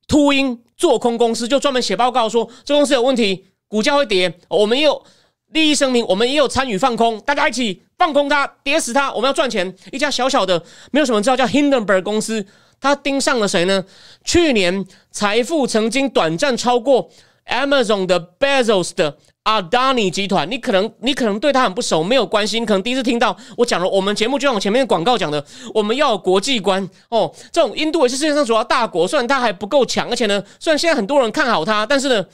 [0.06, 5.04] 秃鹰做空公司就专门写报告说这公司有问题，股价会跌，我们也有
[5.48, 9.74] 利益声明，我们也有参与放空，大家一起放空它，跌死它，我们要赚钱。
[9.90, 12.46] 一家小小的没有什么知道叫 Hindenburg 公司。
[12.80, 13.84] 它盯上了谁呢？
[14.24, 17.08] 去年财富曾经短暂超过
[17.46, 23.88] Amazon 的 Bezos 的 Adani 集团，你可能你可能对他很不熟，没有关系，你可能第一次听到我讲了。
[23.88, 27.32] 我们节目就像我前面广告讲的，我们要有国际观哦。
[27.50, 32.24] 这种印度也是世界上主要大国，虽然它还不够强，而且呢，虽然现在很多人看好它，但是呢，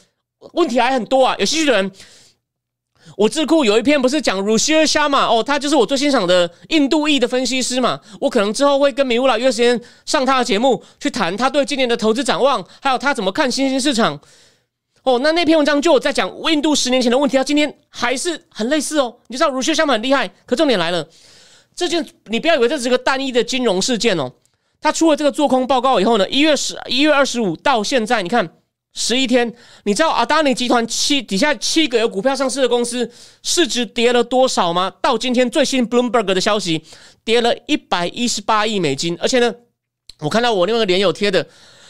[0.53, 1.35] 问题还很多啊。
[1.38, 1.90] 有兴趣的人。
[3.16, 7.99] 我智库有一篇不是讲 Russia Sharma 哦，他就是我最欣赏的印度裔的分析师嘛。
[8.21, 14.21] 我可能之后会跟米乌拉约时间上他的节目，去谈他对今年的投资展望，还有他怎么看新兴市场。
[15.09, 19.16] 哦，那那篇文章就我在讲印度十年前的问题，它今天还是很类似哦。
[19.29, 21.09] 你知道 Russia Sharma 很厉害，可重点来了，
[21.75, 24.33] 这件你不要以为这是个单一的金融事件哦。
[24.81, 28.51] 他出了这个做空报告以后呢，一月十一月二十五到现在，你看。
[28.94, 33.09] 十一天，你知道阿达尼集团七底下七个有股票上市的公司
[33.44, 34.92] 市值跌了多少吗？
[35.01, 36.83] 到今天最新 Bloomberg 的消息，
[37.23, 39.16] 跌了一百一十八亿美金。
[39.21, 39.55] 而且呢，
[40.21, 41.47] 我看到我那个脸有贴的，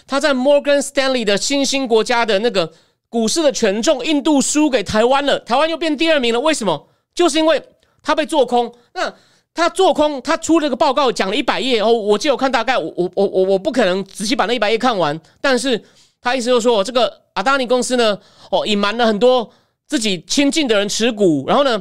[0.07, 2.71] 他在 Morgan Stanley 的新兴国家的那个
[3.09, 6.41] 股市的权重，印度输给台湾了，台湾又变第二名了。
[6.41, 6.89] 为什么？
[7.15, 7.63] 就是因为
[8.03, 8.73] 他被做空。
[8.95, 9.13] 那
[9.55, 15.85] 他做空，他出这个报告讲了一百页哦，我就有看大概，我我我我不可能仔细把那一百页看完，但是。
[16.21, 18.19] 他意思就是说，这个阿达尼公司呢，
[18.51, 19.49] 哦，隐瞒了很多
[19.87, 21.81] 自己亲近的人持股，然后呢，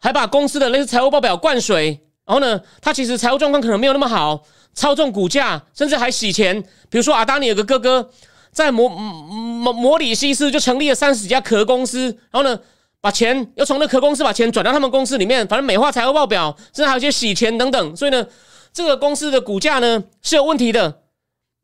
[0.00, 4.42] 还把公司的类似财务报表灌水，然后呢，他其实财务状况可能没有那么好，
[4.74, 6.60] 操纵股价，甚至还洗钱。
[6.90, 8.10] 比如说，阿达尼有个哥哥
[8.54, 12.58] 在摩摩摩里西斯就成立了三十几家壳公司，然后呢，
[13.00, 17.96] 把钱又从那壳公司把钱转到他们公司里面，反正美化财务报表，甚至还有一些洗钱等等。
[17.96, 18.24] 所以呢，
[18.72, 21.00] 这个公司的股价呢是有问题的。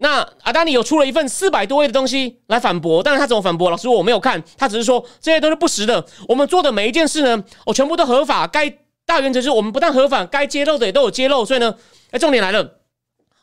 [0.03, 3.71] 那阿丹尼有出了一份四百多页的东西来反驳，但是他怎么反驳？
[3.71, 6.05] 老师我没有看，他只是说这些都是不实的。
[6.27, 8.47] 我们做的每一件事呢，我全部都合法。
[8.47, 8.69] 该
[9.05, 11.45] 大原则是我们不但合法，该揭露的也都有揭露。
[11.45, 11.75] 所以呢，
[12.13, 12.79] 哎，重点来了，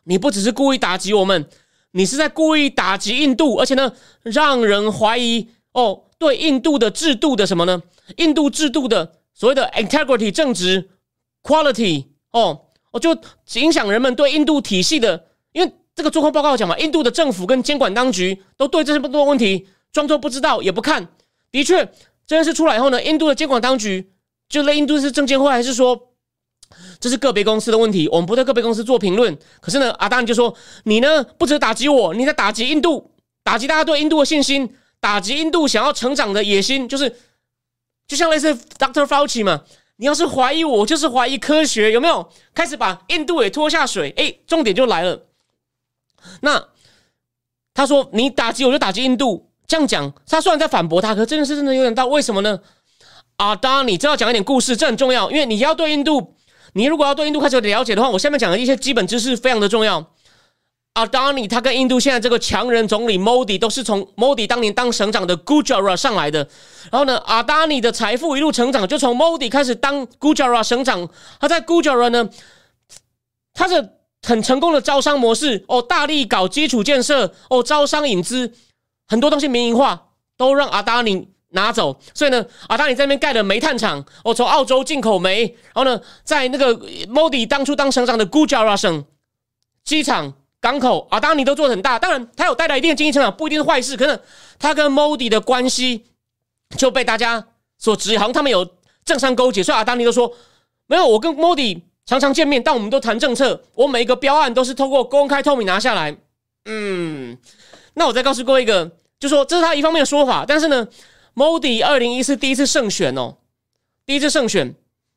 [0.06, 1.48] 你不只是故意打击我们，
[1.92, 3.92] 你是在故意打击印度，而且呢，
[4.24, 7.82] 让人怀疑哦，对印度的制度的什么呢？
[8.18, 10.90] 印度制度的所谓的 integrity 正直
[11.44, 13.18] quality 哦，我就
[13.56, 15.72] 影响人们对印度体系的，因为。
[15.98, 21.08] 这个做空报告讲嘛，印度的政府跟监管当局都对这些多问题装作不知道也不看。
[21.52, 21.84] 的确，
[22.28, 24.12] 这件事出来以后呢，印度的监管当局
[24.48, 26.10] 就类印度是证监会还是说
[27.00, 28.08] 这是个别公司的问题？
[28.10, 29.38] 我们不对个别公司做评论。
[29.62, 33.12] 可是呢，阿丹就说你呢不止打击我，你在打击印度，
[33.44, 36.88] 打击大家对印度的信心，打击印度想要成长的野心。
[36.90, 37.16] 就是
[38.08, 39.64] 就像类似 Doctor Fauci 嘛，
[39.98, 42.30] 你要是怀疑我，就是怀疑科学，有没有？
[42.54, 44.14] 开始把印度也拖下水。
[44.18, 45.26] 哎，重点就来了。
[46.42, 46.68] 那
[47.74, 52.06] 他说你打击我就打击印度，这样讲，他虽然在反驳他，可这件事真的有点大。
[52.06, 52.60] 为什么呢？
[53.38, 56.34] 阿丹你知道讲一点故事，这很重要，因为你要对印度，
[56.78, 60.14] 你如果要对印度开始了解的话，我下面讲的一些基本知识非常的重要。
[60.94, 66.48] 阿达尼他跟印度现在这个强人总理 Modi 都是从 Modi 当年当省长的 Gujarat 上来的，
[66.92, 71.10] 然后呢，阿达尼的财富一路成长就从 Modi 开始当 Gujarat 省长，
[71.40, 72.30] 他在 Gujarat 呢，
[73.54, 73.94] 他是。
[74.24, 78.52] 很成功的招商模式哦，大力搞基础建设哦，招商引资，
[79.08, 81.98] 很多东西民营化都让阿达尼拿走。
[82.14, 85.44] 所以呢，阿达尼在那边盖了煤炭厂哦，从澳洲进口煤。
[85.74, 86.76] 然后呢，在那个
[87.08, 89.06] Modi 当初当省长的 Gujarat 省
[89.84, 91.98] 机场、港口，阿达尼都做得很大。
[91.98, 93.96] 当然，它有带来一定的经济成长，不一定是坏事。
[93.96, 94.20] 可是，
[94.60, 96.06] 它跟 Modi 的关系
[96.78, 98.68] 就被大家所质疑，好像他们有
[99.06, 99.64] 政商勾结。
[99.64, 100.34] 所以，阿达尼都说
[100.88, 106.18] 没有，我跟 Modi 常常见面，但我们都谈政策，我每一个标案都是通过公开透明拿下来。
[106.66, 107.38] 嗯，
[107.94, 110.44] 那我再告诉各位一个，就说这是他一方面的说法。
[110.46, 110.86] 但是呢
[111.38, 113.38] ，Modi 二零一四第一次胜选哦，
[114.06, 114.76] 第一次胜选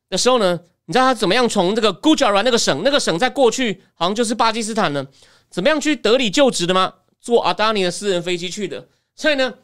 [0.09, 0.61] 的时候呢。
[0.87, 5.07] 你知道他怎么样从这个 Gujarat 那个省，那个省在过去好像就是巴基斯坦呢？
[5.49, 6.95] 怎么样去德里就职的吗？
[7.21, 8.89] 坐阿达尼的私人飞机去的。
[9.15, 9.55] 所以呢，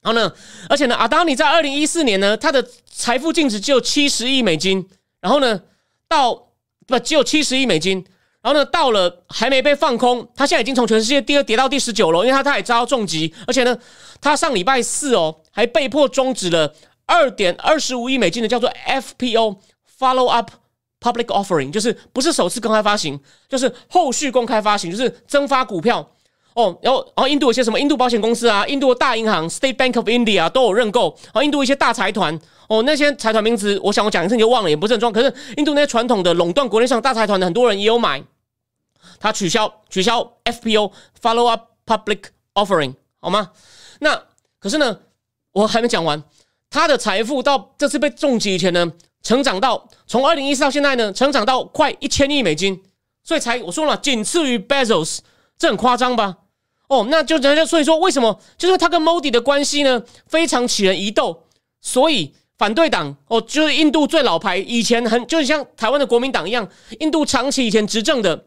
[0.00, 0.32] 然后呢，
[0.70, 4.88] 而且呢，阿达尼在二零一四年呢，他的财富净值只有七十亿美金。
[5.20, 5.60] 然后呢，
[6.08, 6.48] 到
[6.86, 8.06] 不只有七十亿美金。
[8.42, 13.32] 然后呢，到了还没被放空，他现在已经从全世界第二跌到第十九了，因为他他也遭到重击。
[13.46, 13.78] 而且呢，
[14.20, 16.74] 他上礼拜四哦，还被迫终止了
[17.06, 19.58] 二点二十五亿美金的叫做 FPO
[19.98, 20.50] Follow Up。
[21.04, 23.18] Public offering 就是不是首次公开发行，
[23.48, 25.98] 就是后续公开发行，就是增发股票
[26.54, 26.78] 哦。
[26.80, 31.12] 然后，然后印度有些什么印度保险公司啊，印度的大银行 State Bank of India 都有认购。
[31.24, 32.38] 然后，印度一些大财团
[32.68, 35.12] 哦，那些财团名字，我想我讲一次你就忘了，也不是很重要。
[35.12, 38.22] 可是印度那些传统的垄断国内上大财团的很多人也有买，
[39.18, 42.24] 他取消取消 FPO Follow Up Public
[42.54, 43.50] Offering 好吗？
[44.00, 44.22] 那
[44.58, 44.98] 可是呢，
[45.52, 46.22] 我还没讲完，
[46.70, 48.92] 他的财富到这次被重击以前呢？
[49.22, 52.82] 成长到从二零一四到现在呢，成长到快一千亿美金，
[53.22, 55.18] 所以才我说了，仅次于 Bezos，
[55.56, 56.38] 这很夸张吧？
[56.88, 58.40] 哦，那就人家所以说为什么？
[58.58, 61.44] 就是他跟 Modi 的关系呢，非常起人疑窦，
[61.80, 68.46] 所以反对党哦，就是印度最老牌，以前很就是像台湾的国民党一样，印度长期以前执政的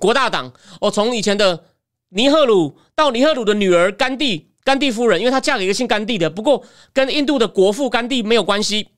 [0.00, 1.64] 国大党哦，从以前的
[2.10, 8.88] 尼赫鲁到尼赫鲁的女儿甘地，甘地夫人，因为她嫁给一个姓甘地的，不过跟印度的国父甘地没有关系。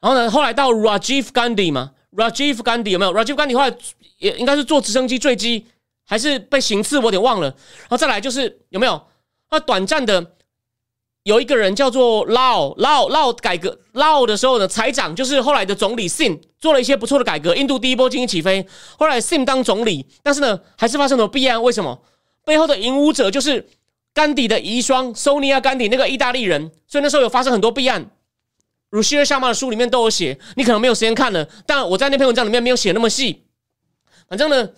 [0.00, 0.30] 然后呢？
[0.30, 3.76] 后来到 Rajiv Gandhi 嘛，Rajiv Gandhi 有没有？Rajiv Gandhi 后来
[4.18, 5.66] 也应该是坐直升机坠机，
[6.06, 6.98] 还是被行刺？
[6.98, 7.48] 我有点忘了。
[7.48, 9.02] 然后再来就是有没有？
[9.50, 10.34] 那短暂的
[11.28, 18.66] 有一个人叫做 Lau，Lau，Lau 改革 Lau 的时候呢，财长就是后来的总理 Sim 做了一些不错的改革，印度第一波经济起飞。
[18.98, 21.62] 后来 Sim 当总理，但是呢，还是发生了弊案。
[21.62, 22.00] 为什么？
[22.46, 23.68] 背后的引武者就是
[24.14, 28.10] 甘地的遗孀 Sonia 甘迪那个意大利人，所以那时候有发生很多弊案。
[28.88, 33.44] 如希尔下马的书里面都有写，你可能没有时间看了，但我在那篇文章里面没有写那么细。
[34.30, 34.70] 反正呢，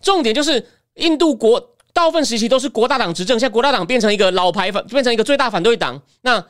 [0.00, 6.44] 重点就是印度国大部分时期都是国大党执政，现在国大党变成一个老牌反，变成一个最大反对党，那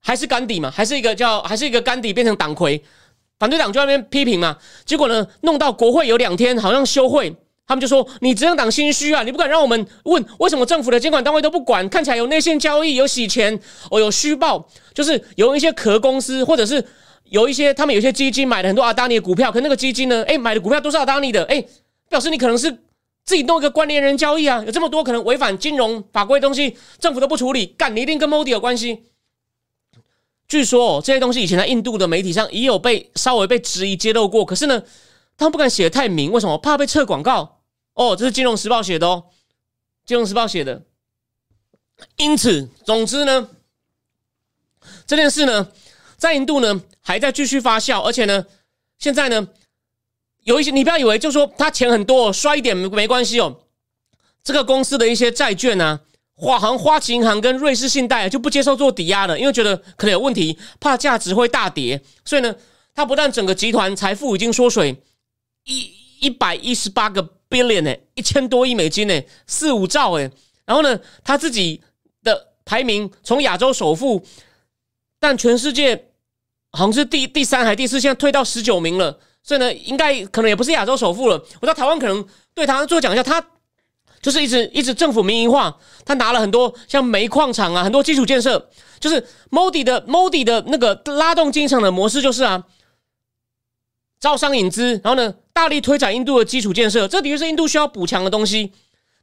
[0.00, 2.82] 还是甘底嘛，还是一个叫还是一个甘底变成党魁，
[3.38, 7.34] 反对党就在那边批评嘛，结果呢，弄到国会有两天好像休会。
[7.64, 9.22] 他们就说：“你执政党心虚啊！
[9.22, 11.88] 你不敢让我们问为什么政府的监管单位都不管？
[11.88, 16.84] 看起来有内线交易、有洗钱、哦有虚报，就是有一些壳公司，或者是
[17.30, 21.64] 有一些他们有些基金买了很多阿达尼的股票，可那个基金呢，哎，买的股票都是阿达尼的，哎，
[22.10, 22.76] 表示你可能是
[23.24, 24.62] 自己弄一个关联人交易啊！
[24.64, 29.04] 有这么多可能违反金融法规的东西，政府都不处理，干你一定跟 Modi 有关系。
[30.48, 34.82] 据说哦这些东西以前在印度的媒体上也有被稍微被质疑揭露过，可是呢？”
[35.34, 36.58] 他们不敢写的太明，为什么？
[36.58, 37.62] 怕被撤广告。
[37.94, 39.24] 哦，这是《金融时报》写的哦，
[40.06, 40.82] 《金融时报》写的。
[42.16, 43.48] 因此，总之呢，
[45.06, 45.72] 这件事呢，
[46.16, 48.44] 在印度呢还在继续发酵，而且呢，
[48.98, 49.48] 现在呢，
[50.44, 53.60] 有一些你不要以为就说他钱很多，衰一点没没关系哦。
[54.42, 56.00] 这个公司的一些债券呢，
[56.34, 62.02] 花行花旗银行跟瑞士信贷就不接受做抵押了，因为觉得可能有问题，怕价值会大跌。
[62.24, 62.54] 所以呢，
[62.92, 65.00] 他不但整个集团财富已经缩水。
[65.64, 70.28] 一一百一十八个 billion 呢，一千多亿美金呢，四五兆哎。
[70.64, 71.80] 然后呢，他自己
[72.24, 74.24] 的排名从亚洲首富，
[75.20, 76.08] 但全世界
[76.72, 79.20] 好像是第第三还第四，现在退到十九名了。
[79.42, 81.36] 所以呢，应该可能也不是亚洲首富了。
[81.60, 82.24] 我知道台湾可能
[82.54, 83.44] 对他做讲一下，他
[84.20, 88.68] 就是一直一直政府民营化，他拿了很多像煤矿厂啊，很多基础建设，
[89.00, 92.64] 就是 Modi 的 Modi 的那个拉动经济的模式就是啊。
[94.20, 98.72] 招商引资，然后呢，大力推展印度的基础建设，这的确是印度需要补强的东西。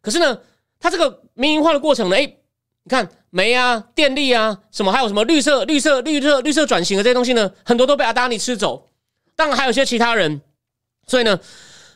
[0.01, 0.37] 可是呢，
[0.77, 8.88] 他这个民营化的过程呢，哎，你看煤啊、电力啊，什么还有什么绿色、绿色、绿色、绿色转型的这些东西呢，很多都被阿达尼吃走。
[9.39, 10.41] 当然还有些其他人。
[11.07, 11.39] 所以呢，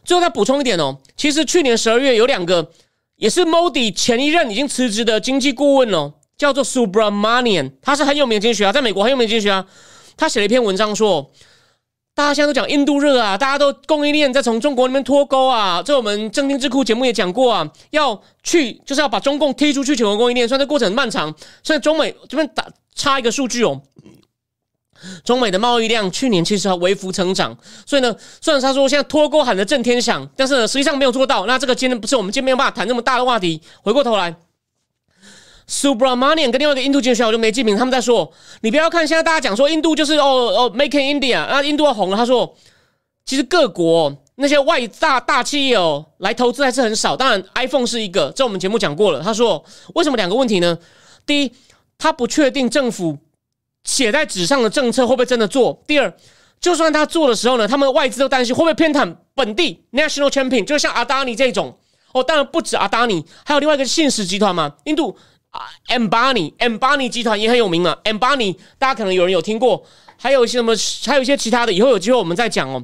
[0.06, 2.72] 最后再补充一点哦，其实去年十二月有两个，
[3.18, 9.66] 也是 Modi 前一任已经辞职的经济顾问哦，叫做 Subramanian，他是很有名的经济学家，在美国很有名的经济学家，
[10.16, 11.32] 他写了一篇文章说。
[12.16, 15.82] 大家现在都讲印度热啊，大家都供应链在从中国那边脱钩啊。
[15.82, 21.34] 这我们正经智库节目也讲过啊，要去就是要把中共踢出去全球供应链，虽然这过程很漫长。
[21.64, 22.64] 所以中美这边打
[22.94, 23.82] 插一个数据哦，
[25.24, 31.46] 中美的贸易量去年其实还微幅成长，所以呢，虽然他说现在脱钩喊得震天响，但是呢，实际上没有做到。
[31.46, 33.62] 那这个今天不是我们今天没有办法谈这么大的话题。
[33.82, 34.36] 回过头来
[35.68, 38.32] ，Subramanian 跟另外一个印度经济学家我就没记名，他们在说，
[38.62, 42.18] 你不要看现在大家讲说印度就是哦哦，Making India，那印度要红了。
[42.18, 42.56] 他说，
[43.26, 47.16] 其实各国那些外大大企业哦来投资还是很少。
[47.16, 49.22] 当然，iPhone 是一个，这我们节目讲过了。
[49.22, 49.64] 他说，
[49.96, 50.78] 为什么两个问题呢？
[51.26, 51.52] 第一，
[51.98, 53.18] 他不确定政府。
[53.84, 55.84] 写在纸上的政策会不会真的做？
[55.86, 56.14] 第二，
[56.60, 61.78] 就算他做的时候呢，他们外资都担心会不会偏袒本地 national champion，就像阿达尼这种
[62.14, 65.18] 哦，当然不止阿达尼，还有另外一个信实集团嘛，印度
[65.50, 69.84] 啊，Ambani，Ambani 集团也很有名嘛，Ambani 大家可能有人有听过，
[70.16, 70.74] 还有一些什么，
[71.06, 72.84] 还有一些其他的，以后有机会我们再讲哦。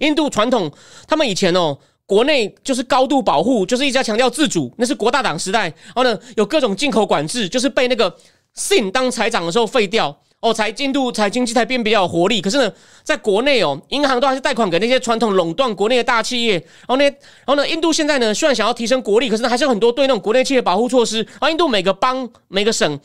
[0.00, 0.70] 印度传统，
[1.08, 8.14] 他们以前哦，国内就是高度保护，就是一直在强调自主，那是国大党时代，然后呢，有各种进口管制，就是被那个。
[8.60, 12.42] 信当财长的时候废掉哦，才进度才经济才变比较有活力。
[12.42, 16.52] 可是呢，在国内哦，银行都还是贷款给那些传统垄断国内的大企业。
[16.54, 21.22] 然后呢，然后呢，印度现在呢，虽然想要提升国力，可是呢，还是有很多对那种国内企业保护措施。
[21.22, 23.00] 然后印度每个邦每个省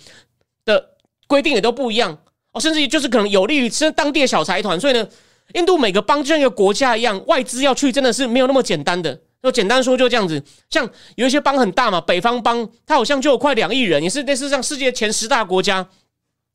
[0.65, 0.89] 的
[1.27, 2.17] 规定也都不一样
[2.51, 4.77] 哦，甚至于就是可能有利于是当地的小财团。
[4.77, 5.07] 所以呢，
[5.53, 9.17] 印度每个邦就像一个国家一样，外资要去真的是没有那么简单的。
[9.45, 15.75] 就简单说就这样子，像有一些邦很大嘛，北方邦它好像就有快两亿人，也是类似像世界前十大国家。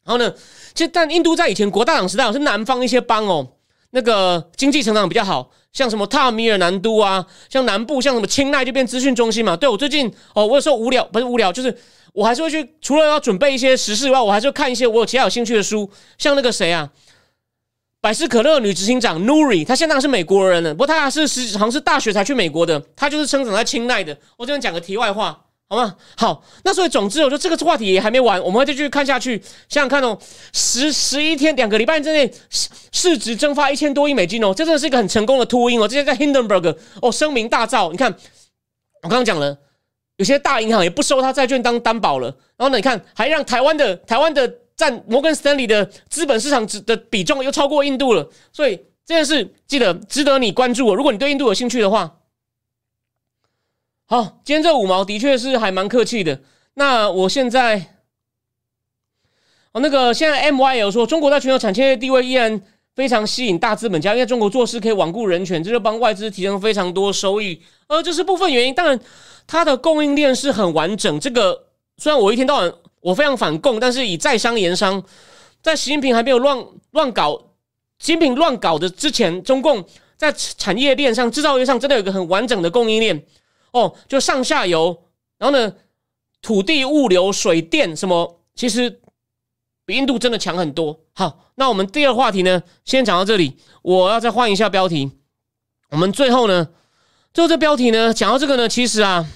[0.04, 0.32] 然后呢，
[0.74, 3.46] 其实但印度在以前国大党时代是南方一些邦哦，
[3.90, 9.56] 那个经济成长比较好，像什么塔米尔南都啊，像南部像什么青奈这边资讯中心嘛。
[9.56, 11.76] 对我最近哦，我有时候无聊不是无聊，就是
[12.12, 15.88] 我还是会去，除了要准备一些时事以外，我还是看一些我有其他有兴趣的书，
[16.18, 16.90] 像那个谁啊。
[18.02, 24.16] 百事可乐女执行长 Nuri，她现在是美国人了，不过她是是好像是大学才去美国的，她就是生长在清奈的。
[24.38, 25.38] 我这边讲个题外话，
[25.68, 25.94] 好吗？
[26.16, 29.36] 好，那所以总之，我说这个话题也还没完，我们会继续看下去。
[29.68, 30.18] 想想看哦，
[30.54, 35.86] 十十一天两个礼拜之内市市值蒸发一千多亿美金哦，这真的是一个很成功的秃鹰哦。
[35.86, 38.10] 这些在 Hindenburg 哦声名大噪，你看
[39.02, 39.58] 我刚刚讲了，
[40.16, 44.50] 有些大银行也不收他债券当担保了，然后呢，你看还让台湾的台湾的。
[44.80, 48.74] 占摩根斯坦利的资本市场值的比重又超过印度了，所以
[49.04, 50.94] 这件事记得值得你关注哦。
[50.94, 52.16] 如果你对印度有兴趣的话，
[54.06, 56.40] 好，今天这五毛的确是还蛮客气的。
[56.72, 57.98] 那我现在，
[59.72, 62.62] 哦，那个现在 M Y 有说，中国在全球产业地位依然
[62.94, 67.60] 非常吸引大资本家，因为中国做事可以罔顾人权，这就帮外资提升非常多收益。
[67.88, 68.98] 呃，这是部分原因，当然
[69.46, 71.20] 它的供应链是很完整。
[71.20, 71.66] 这个
[71.98, 72.72] 虽然我一天到晚。
[73.00, 75.02] 我非常反共，但是以在商言商，
[75.62, 76.58] 在习近平还没有乱
[76.90, 77.34] 乱搞，
[77.98, 79.82] 习近平乱搞的之前，中共
[80.18, 83.24] 在产业链上、制造业上真的有一个很完整的供应链
[83.72, 85.04] 哦，就上下游，
[85.38, 85.74] 然后呢，
[86.42, 89.00] 土地、物流、水电什么，其实
[89.86, 91.00] 比印度真的强很多。
[91.14, 95.10] 好，那我们第二话题呢，先讲到这里，我要再换一下标题。
[95.88, 96.68] 我们最后呢，
[97.32, 99.26] 最后这标题呢，讲到这个呢，其实啊，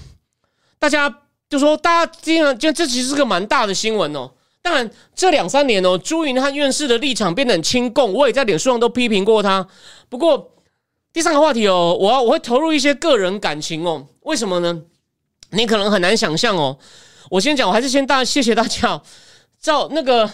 [0.79, 1.23] 大家。
[1.55, 4.29] 就说大家经常就这其实是个蛮大的新闻哦。
[4.61, 9.65] 当然这两三年哦，朱云汉院士的立场变得很亲共，我也在脸书上都批评过他。
[10.09, 10.53] 不过
[11.13, 14.05] 第三个话题哦，我要我会投入一些个人感情哦。
[14.23, 14.83] 为什么呢？
[15.51, 16.77] 你可能很难想象哦。
[17.31, 18.91] 我先讲，我还是先大谢谢大家。
[18.91, 19.03] 哦
[19.61, 20.29] 赵那个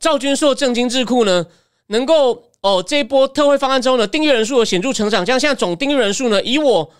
[0.00, 1.44] 赵君硕正经智库呢，
[1.88, 6.90] 能够哦这一波特惠方案之后呢，订阅人数有显著成长，这样现在总订阅人数呢，以我。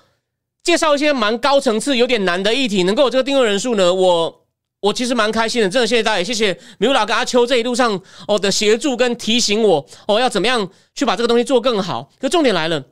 [0.67, 3.95] 介绍一些蛮高层次、有点难的议题，能够有这个订阅人数呢？
[3.95, 4.45] 我
[4.81, 12.11] 我其实蛮开心的，真的谢谢大家，谢谢米拉跟阿秋这一路上哦的协助跟提醒我哦要怎么样去把这个东西做更好。
[12.19, 12.83] 可重点来了，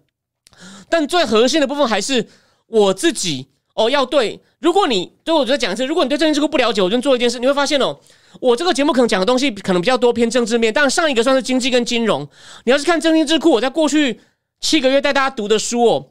[0.89, 2.29] 但最核心的部分还是
[2.69, 4.41] 我自己哦要对。
[4.61, 7.99] 如果你对我觉得讲一次，如果你对政治智库不了解，我就做一件事，你会发现哦，
[8.41, 12.27] 我这个节目可能讲的东西可能比较多偏政治面，但上一个算是经济跟金融。
[12.67, 14.21] 你要是看政经智库，我在过去
[14.61, 16.07] 七个月带大家读的书哦。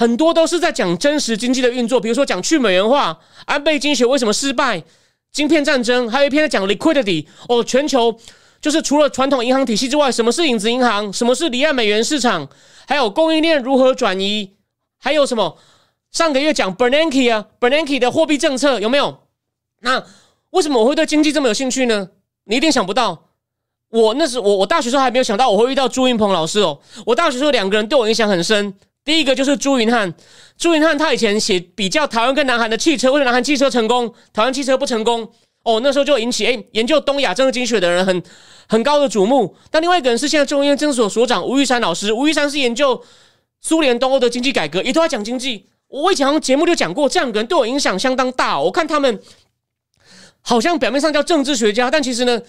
[0.00, 4.82] 很多都是在讲真实经济的运作，比如说讲去美元化、安倍经济学为什么失败、
[5.30, 8.18] 晶片战争，还有一篇在讲 liquidity 哦，全球
[8.62, 12.48] 就是除了传统银行体系之外，什么是影子银行，什么是离岸美元市场，
[12.88, 14.54] 还有供应链如何转移，
[14.96, 15.58] 还有什么
[16.10, 19.18] 上个月讲 Bernanke 啊，Bernanke 的货币政策有没有？
[19.82, 20.02] 那
[20.48, 22.08] 为什么我会对经济这么有兴趣呢？
[22.44, 23.26] 你一定想不到，
[23.90, 28.74] 我那时我我大学时候还没有想到我会遇到朱云鹏老师哦，我大学时候两个人对我影响很深。
[29.04, 30.12] 第一个就是朱云汉，
[30.58, 35.26] 朱云汉他以前写比较台湾跟南韩的汽车，为什么南韩汽车成功，台湾汽车不成功？
[35.64, 38.22] 哦，那时候就引起哎研究东亚政治经济学的人很
[38.68, 39.56] 很高的瞩目。
[39.70, 43.02] 但另外一个人是现在中央政治所所长吴玉山老师，吴玉山是研究
[43.60, 45.66] 苏联东欧的经济改革，也都在讲经济。
[45.88, 48.60] 我以前好像节目就讲过，这两个人对我影响相当大。
[48.60, 49.20] 我看他们
[50.42, 52.40] 好像表面上叫政治学家，但其实呢。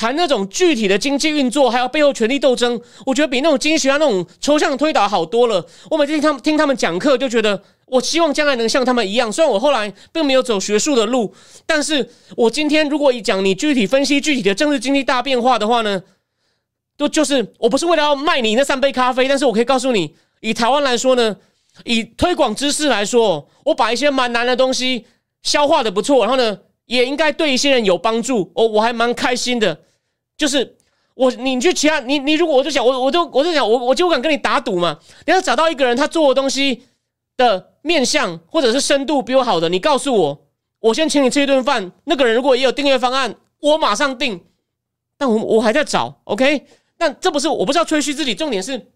[0.00, 5.62] 谈那种具体的经济运作，还有背后权力斗争，我觉得比那种经济学家那种抽象推导好多了。
[5.90, 9.30] 我每次听他们听他们讲课，就觉得我希望将来能像他们一样。
[9.30, 11.34] 虽然我后来并没有走学术的路，
[11.66, 16.02] 但是我今天如果一讲你具体分析具体的政治经济大变化的话呢，
[16.96, 21.36] 都就是我不是为了要卖你那三杯咖啡，但是我可以告诉你，以台湾来说呢，
[21.84, 25.04] 以推广知识来说，我把一些蛮难的东西
[25.42, 28.50] 消化的不错，然后呢，也应该对一些人有帮助。
[28.54, 29.78] 哦我还蛮开心的。
[30.40, 30.74] 就是
[31.12, 34.98] 我，你去其他，你你如果我就想，我我就我就想，我我就敢跟你打赌嘛。
[35.26, 36.84] 你要找到一个人，他做的东西
[37.36, 40.46] 的面相或者是深度比我好的，你告诉我，
[40.80, 41.92] 我先请你吃一顿饭。
[42.04, 44.40] 那个人如果也有订阅方案，我马上订。
[45.18, 46.64] 但我我还在找，OK？
[46.96, 48.86] 但这不是我不是要吹嘘自己，重点是，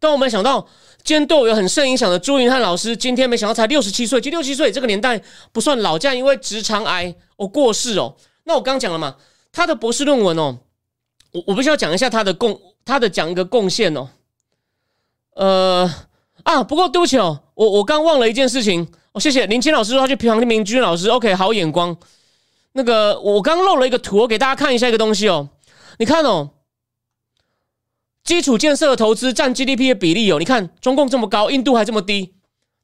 [0.00, 0.66] 当我没想到
[1.04, 8.16] 今天对我有很深影响的朱云汉老师，今天没想到才六十七岁，就六七岁这个年代不算老，这样因为直肠癌哦过世哦。
[8.42, 9.14] 那我刚讲了嘛。
[9.56, 10.58] 他的博士论文哦，
[11.32, 14.10] 我我必须要讲一下他的贡，他的讲一个贡献哦，
[15.34, 15.90] 呃
[16.42, 18.86] 啊，不过对不起哦，我我刚忘了一件事情。
[19.12, 21.96] 哦，谢谢林青老师他去平衡明君老师，OK，好眼光。
[22.72, 25.48] 那个我刚漏了一个图，我给大家看一下一个东西哦，
[25.98, 26.50] 你看哦，
[28.22, 32.34] 基础建设的投资占 GDP 的比例哦，你看中共这么高，印度还这么低，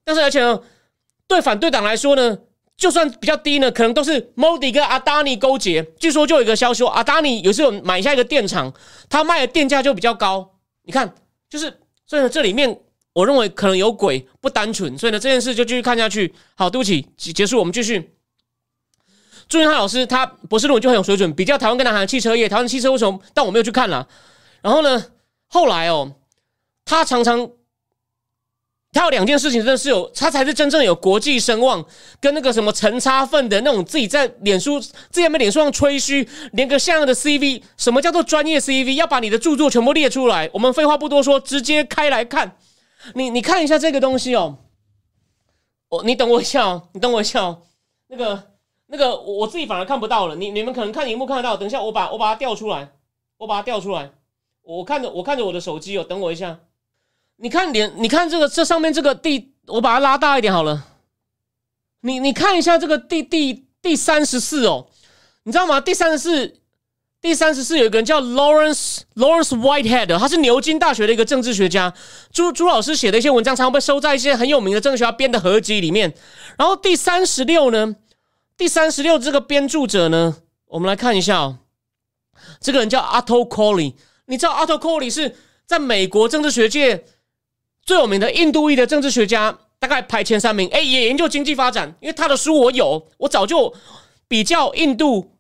[0.05, 0.63] 但是而且呢，
[1.29, 2.39] 对反对党来说呢。
[2.83, 5.85] 就算比较低呢，可能都是 Modi 跟阿达尼勾结。
[6.01, 8.75] 据说就有一个消息，阿达尼有时候买下一个电厂，
[9.09, 10.59] 他卖的电价就比较高。
[10.83, 11.15] 你看，
[11.49, 12.77] 就是所以呢，这里面
[13.13, 14.99] 我认为可能有鬼，不单纯。
[14.99, 16.35] 所以呢，这件事就继续看下去。
[16.57, 18.17] 好，对不起，结束，我们继续。
[19.49, 23.21] 朱云汉老师他博士论文就很有水准，比较台湾跟南韩汽车业，台湾汽车为什么？
[23.33, 24.09] 但我没有去看了。
[24.61, 25.05] 然后呢，
[25.47, 26.17] 后来哦，
[26.85, 27.49] 他常常。
[28.93, 31.83] 他有两件事情，真的是有，他才是真正有国际声望，
[32.21, 38.93] 跟那个什么陈差份的那种自己在脸书、自己在脸书上吹嘘，连个像样的 CV，什么叫做专业 CV？
[38.95, 40.49] 要把你的著作全部列出来。
[40.53, 42.57] 我们废话不多说，直接开来看。
[43.15, 44.59] 你你看一下这个东西哦，
[45.89, 47.63] 我你等我一下哦，你等我一下哦。
[48.09, 48.51] 那个
[48.89, 50.37] 那个，我自己反而看不到了。
[50.37, 52.93] 你你们可能看荧幕看得到，等一下我把我把它调出来，
[53.39, 54.11] 我把它调出来。
[54.63, 56.61] 我看着我看着我的手机哦，等我一下。
[57.43, 60.87] 你看脸，你看这个这上面这个第，我把它拉大一点好了。
[62.03, 64.87] 你你看一下这个第第第三十四哦，
[65.43, 65.81] 你知道吗？
[65.81, 66.61] 第三十四，
[67.21, 71.93] 第三十四有一个人叫 Lawrence Lawrence Whitehead，他是牛津大学的一个政治学家。
[72.31, 76.15] 朱朱老师写的一些文章，常常被收在一些很有名的政治学家编的合集里面。
[76.57, 77.97] 然后第三十六呢，
[78.57, 80.37] 第三十六这个编著者呢，
[80.67, 81.59] 我们来看一下哦，
[82.61, 83.95] 这个人叫 Otto Coley。
[84.27, 85.35] 你知道 Otto Coley 是
[85.67, 87.05] 在美国政治学界？
[87.85, 90.69] 最有名的印度裔的政治学家，大概排前三名。
[90.69, 93.75] 哎，也研究经济发展，因为他的书我有，我早就
[94.29, 95.33] 比较印度、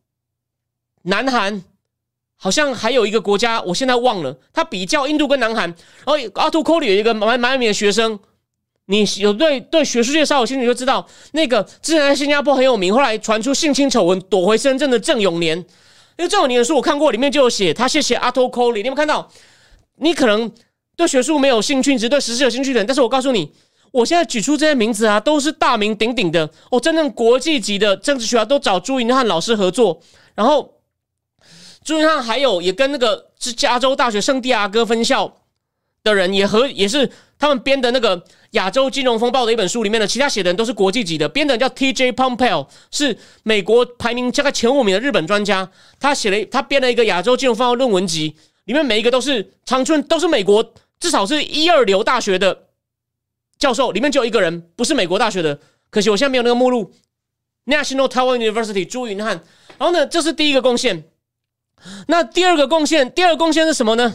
[1.02, 1.62] 南韩，
[2.36, 4.36] 好像还有一个国家，我现在忘了。
[4.52, 5.68] 他比较印度跟南韩。
[6.04, 8.18] 然后阿图科里有一个蛮蛮有名的学生，
[8.86, 15.56] 你有对对学术界稍有兴趣就知道，那个之前在新加坡很有名，后来传出性侵丑闻躲回深圳的郑永年。
[16.18, 18.82] 因为郑永年的书我看过，里面就有写他谢谢阿图科里。
[18.82, 19.30] 你有没有看到？
[19.98, 20.52] 你可能。
[20.96, 22.86] 对学术没有兴趣，只对实事有兴趣的人。
[22.86, 23.50] 但是我告诉你，
[23.90, 30.00] 我现在举出这些名字啊，都是大名鼎鼎的哦，真正国际级的政治学家都找朱云汉老师合作。
[30.34, 30.74] 然后
[31.82, 35.38] 朱云汉还有也跟那个是加州大学圣地亚哥分校
[36.04, 42.12] 的人也和也是他们编的那个亚洲金融风暴的一本书里面的其他写的人都是国际级的，编的人叫 T.J.
[42.12, 48.36] Pompeo，是美国排名大概前五名的日本专家，他写了他编了一个亚洲金融风暴论文集。
[48.66, 50.64] 里面每一个都是长春，都是美国
[51.02, 52.68] 至少是一二流大学的
[53.58, 55.58] 教授，里面就有一个人不是美国大学的，
[55.90, 56.92] 可惜我现在没有那个目录。
[57.66, 59.42] National Taiwan University 朱云汉，
[59.78, 61.02] 然后呢，这是第一个贡献。
[62.06, 64.14] 那第二个贡献，第二个贡献是什么呢？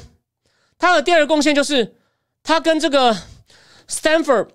[0.78, 1.94] 他的第二个贡献就是
[2.42, 3.14] 他跟这个
[3.90, 4.48] Stanford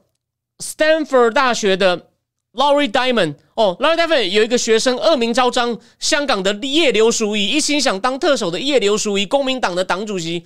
[0.58, 2.08] Stanford 大学的。
[2.54, 10.44] Laurie Diamond 哦，Laurie Diamond 有一个学生恶名昭彰，香港的叶刘淑仪，一心想当特首的叶刘淑仪，公民党的党主席。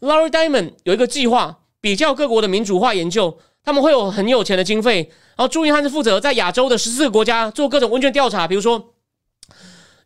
[0.00, 5.10] Laurie Diamond 有一个计划，比较各国的民主化研究，他们会有很有钱的经费。
[5.36, 8.94] 然后朱云汉是负责在亚洲的十四个国家做各种问卷调查，比如说。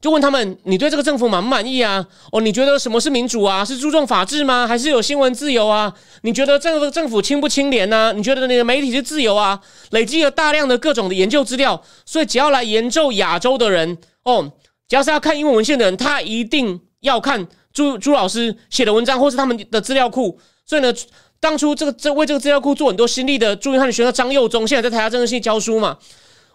[0.01, 2.05] 就问他们，你对这个政府满不满意啊？
[2.33, 3.65] 哦，你觉得什么是民主啊？
[3.65, 4.67] 是注重法治吗？
[4.67, 5.95] 还是有新闻自由啊？
[6.23, 8.13] 你觉得这个政府清不清廉呢？
[8.13, 9.61] 你觉得你的媒体是自由啊？
[9.91, 14.53] 累积了大量的各种的研究资料，所以只要来研究亚洲的人，哦，
[14.89, 20.39] 只要是要看英文文献的人，他一定要看朱朱老师写的文章，或是他们的资料库。
[20.65, 20.93] 所以呢，
[21.41, 25.99] 当初这个这为这个资料库做很多心力的朱云汉的学生张佑忠，现在在台大政治系教书嘛。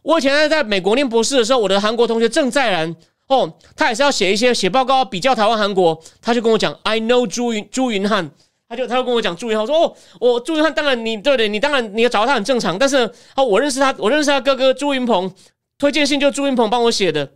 [0.03, 2.95] 我以前在在美国念博士的时候，我的韩国同学郑在然。
[3.28, 8.32] 哦，他也是要写一些写报告比较台湾韩国，他就跟我讲，I know 朱云朱云汉，
[8.70, 12.99] 他就他就跟我讲朱云汉，我说哦，我朱云汉当然你对对，你当然你要找他很正常，但是
[13.36, 15.30] 哦，我认识他，我认识他哥哥朱云鹏，
[15.78, 17.34] 推荐信就朱云鹏帮我写的。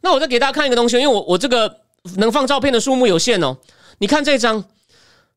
[0.00, 1.80] 那我再给大家看一个东西，因为我我这个
[2.16, 3.58] 能放照片的数目有限哦。
[3.98, 4.64] 你看这张，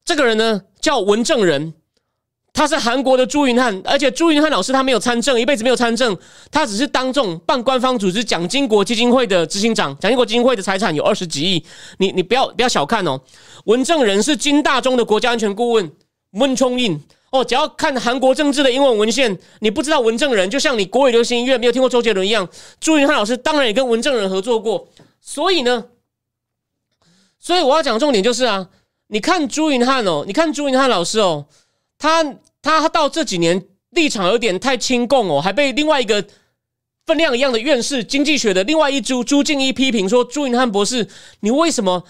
[0.06, 1.74] 这个人呢叫文正仁，
[2.54, 6.18] 他是韩国的朱云汉，而且朱云汉老师他没有参政，一辈子没有参政，
[6.52, 9.98] 他只是当众办官方组织蒋经国基金会的执行长。
[10.00, 11.66] 蒋经国基金会的财产有二十几亿，
[11.98, 13.20] 你你不要不要小看哦。
[13.66, 15.92] 文正仁是金大中的国家安全顾问，
[16.34, 16.98] 温冲印
[17.32, 17.44] 哦。
[17.44, 22.48] 只要看韩国政治的英文文献，你不知道文正仁，就像你国语流行音乐没有听过周杰伦一样，
[22.80, 24.88] 朱云汉老师当然也跟文正仁合作过。
[25.20, 25.84] 所以呢。
[27.44, 28.70] 所以我要讲重点就是啊，
[29.08, 31.46] 你看朱云汉哦，你看朱云汉老师哦，
[31.98, 32.24] 他
[32.62, 36.26] 他到这几年立场有点太亲共哦，还被另外一个
[37.06, 41.06] 分量一样的院士经济学的另外一朱朱敬一批评说，朱云汉博士，
[41.42, 42.06] 你为什么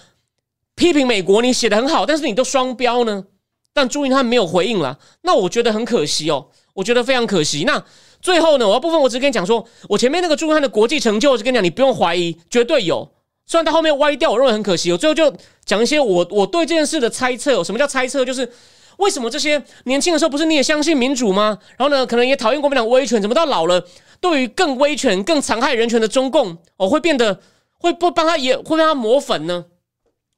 [0.76, 1.42] 批评美国？
[1.42, 3.24] 你写的很好，但是你都双标呢？
[3.72, 7.64] 但朱云汉没有回应了，那我觉得很可惜哦，我觉得非常可惜。
[7.64, 7.84] 那
[8.22, 13.10] 最后呢，我要部分我只跟你讲说，我前面那个朱云汉的国际成就，我就跟你讲，你不用怀疑，绝对有。
[13.46, 14.90] 虽然他后面歪掉，我认为很可惜。
[14.90, 15.32] 我最后就
[15.64, 17.62] 讲一些我我对这件事的猜测。
[17.62, 18.24] 什么叫猜测？
[18.24, 18.50] 就是
[18.98, 21.58] 为什么这些年轻的时候不是你也相信民主吗？
[21.76, 23.84] 然后呢，可能也讨厌国民党威权，怎么到老了，
[24.20, 27.40] 对于更威权、更残害人权的中共，我会变得
[27.78, 29.66] 会不帮他也会帮他抹粉呢？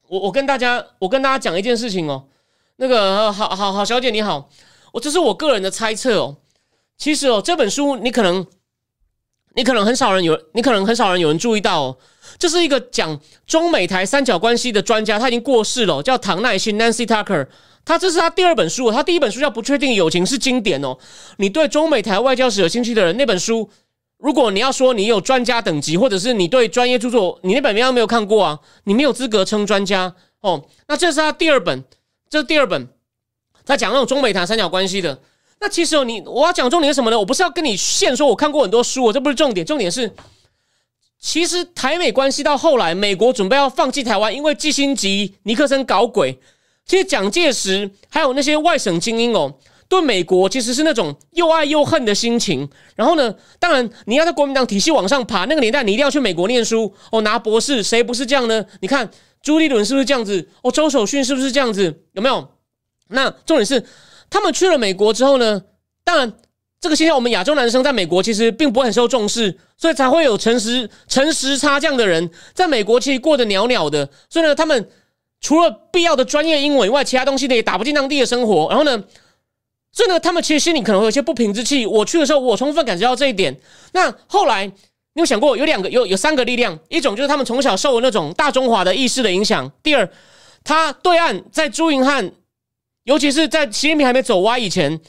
[0.09, 2.25] 我我跟大家我跟大家讲一件事情哦，
[2.77, 4.49] 那个好好好小姐你好，
[4.93, 6.37] 我这是我个人的猜测哦。
[6.97, 8.45] 其实哦，这本书你可能
[9.57, 11.97] 你可能很少人有，你可能很少人有人注意到哦。
[12.37, 17.47] 这是一个讲中美台三角关系的专家，他已经过世了，叫唐奈新 （Nancy Tucker）。
[17.83, 20.95] 他这是他第二本书，他第一本书叫《不确定友情》，是经典哦。
[21.37, 23.67] 你对中美台外交史有兴趣的人，那本书，
[24.19, 30.63] 如果你要说你有专家等级，或者是你对专业著作，你那本没有看过啊，你没有资格称专家哦。
[30.87, 31.83] 那这是他第二本，
[32.29, 32.87] 这是第二本，
[33.65, 35.19] 他讲那种中美台三角关系的。
[35.59, 37.17] 那其实哦，你我要讲重点是什么呢？
[37.17, 40.11] 我不是要跟你现说我看过很多书，我这不是重点，重点是。
[41.19, 46.39] 其实台美关系到后来，美国准备要放弃台湾，因为基辛吉尼克森搞鬼。
[46.85, 49.51] 其实蒋介石还有那些外省精英哦，
[49.89, 52.69] 对美国其实是那种又爱又恨的心情。
[52.95, 58.63] 然后呢，当然你要在国民党体系往上爬，那个年代你一定要去美国念书哦，拿博士，谁不是这样呢？
[58.81, 59.09] 你看
[59.41, 60.47] 朱立伦是不是这样子？
[60.61, 62.03] 哦，周守训是不是这样子？
[62.13, 62.47] 有没有？
[63.09, 63.83] 那重点是
[64.29, 65.63] 他们去了美国之后呢，
[66.03, 66.33] 当然。
[66.79, 74.07] 这个现象，我们亚洲男生在美国其实并不很受重视，所以才会有诚实、诚实差将的人在美国其实过得袅袅的。
[74.29, 74.87] 所以呢，他们
[75.41, 78.67] 除了必要的专业英文以外，其他东西呢也打不进当地的生活。
[78.69, 79.03] 然后呢，
[79.91, 81.83] 所以呢，他们其实心里可能会有些不平之气。
[81.87, 83.59] 我去的时候，我充分感觉到这一点。
[83.93, 86.77] 那后来，你有想过有两个、有有三个力量？
[86.89, 90.07] 一种就是他们从小受那种大中华的意识的影响；第二，
[90.63, 92.31] 他对岸在朱云汉，
[93.07, 94.99] 尤其是在习近平还没走歪以前。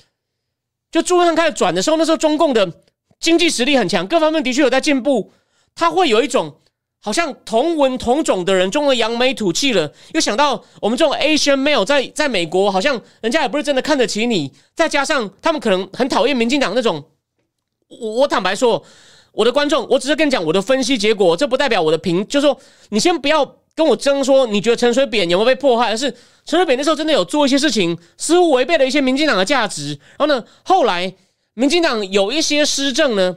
[0.93, 2.73] 就朱汉开始转的时候，那时候中共的
[3.19, 5.33] 经济实力很强，各方面的确有在进步。
[5.75, 6.61] 他会有一种
[7.01, 9.93] 好像同文同种的人，中了扬眉吐气了。
[10.15, 14.53] 又想到我们这种 Asian male 在在美国，好像人家也不是真的看得起你。
[14.77, 17.05] 再加上他们可能很讨厌民进党那种。
[17.89, 18.85] 我我坦白说，
[19.33, 22.25] 我的观众，我只是跟你讲我的分析结果，这不代表我的评。
[22.29, 22.59] 就是说
[22.91, 23.57] 你先不要。
[23.79, 25.91] 跟我争说，你觉得陈水扁有没有被迫害？
[25.91, 26.11] 而是
[26.45, 29.97] 陈水扁那时候真的有做一些事情，似乎违背了一些民进党的价值。
[30.19, 31.15] 然后呢，后来
[31.55, 33.37] 民进党有一些施政呢，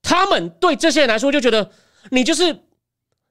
[0.00, 1.72] 他们对这些人来说就觉得
[2.10, 2.60] 你就是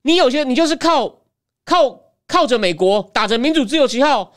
[0.01, 1.21] 你有些你就是靠
[1.63, 4.33] 靠靠着美国打着民主自由旗号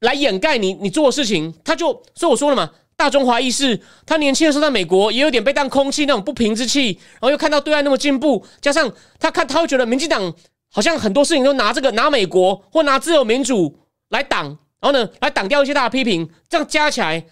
[0.00, 1.54] 来掩盖你你做的事情。
[1.62, 10.34] 他就所以我说了嘛，大中华意识，他年轻的时候在美国也有点被当空气那种不平之气，然后又看到对岸那么进步，加上他看他会觉得民进党。
[10.74, 14.46] 好像很多事情都拿这个拿美国或拿自由民主来挡，
[14.80, 17.24] 然后呢来挡掉一些大的批评，这样加起来，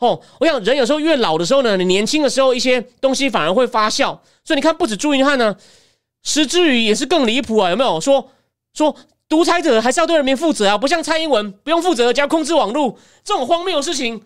[0.00, 5.56] 哦，我想人有时候越老的时候呢，你年轻的时候一些东西反而会发酵，所以你看不止朱云汉呢，
[6.24, 8.28] 石之宇也是更离谱啊，有没有说
[8.74, 8.96] 说
[9.28, 10.76] 独裁者还是要对人民负责啊？
[10.76, 14.20] 不像蔡英文不用负责，只要控制网络这种荒谬的事情，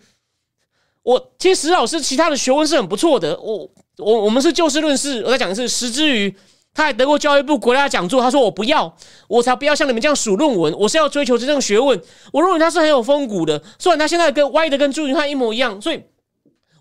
[1.03, 6.35] 我其实石老师其他的学问是很不错的，我我我们是就事论事，我在讲的是石之宇。
[6.75, 8.93] 他还得过教育部国家讲座，他说我不要，
[9.29, 11.99] 我才不要像你们这样数论文，我是要追求真正学问。
[12.33, 16.03] 我认为他是很有风骨的，虽然他现在跟歪的跟朱云汉一模一样，所以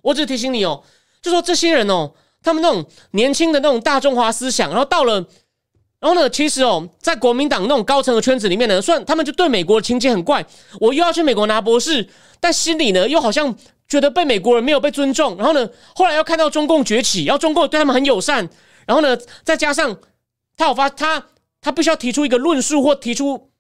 [0.03, 0.83] 我只提醒你哦，
[1.23, 5.25] 就说这些人哦，他们那种年轻的那种大中华思想，然后到了，
[6.01, 10.45] 然后呢，其实哦，在国民党那种高层的圈子里面呢，虽然他们就对美国的情节很怪，
[10.81, 12.09] 我又要去美国拿博士，
[12.41, 13.55] 但心里呢又好像
[13.87, 18.51] 觉得被美国人没有被尊重，然后呢，后来又看到中共崛起，然后中共对他们很友善。
[18.87, 19.97] 然后呢，再加上
[20.57, 21.27] 他有发他
[21.61, 23.51] 他必须要提出一个论述或提出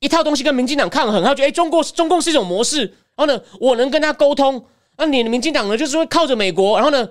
[0.00, 4.64] 一套东西跟民进党抗衡，他觉得哎，中国中共是一种模式，然后呢，我能跟他沟通，
[4.96, 7.08] 那你的民进党呢，就是会靠着美国，然后呢，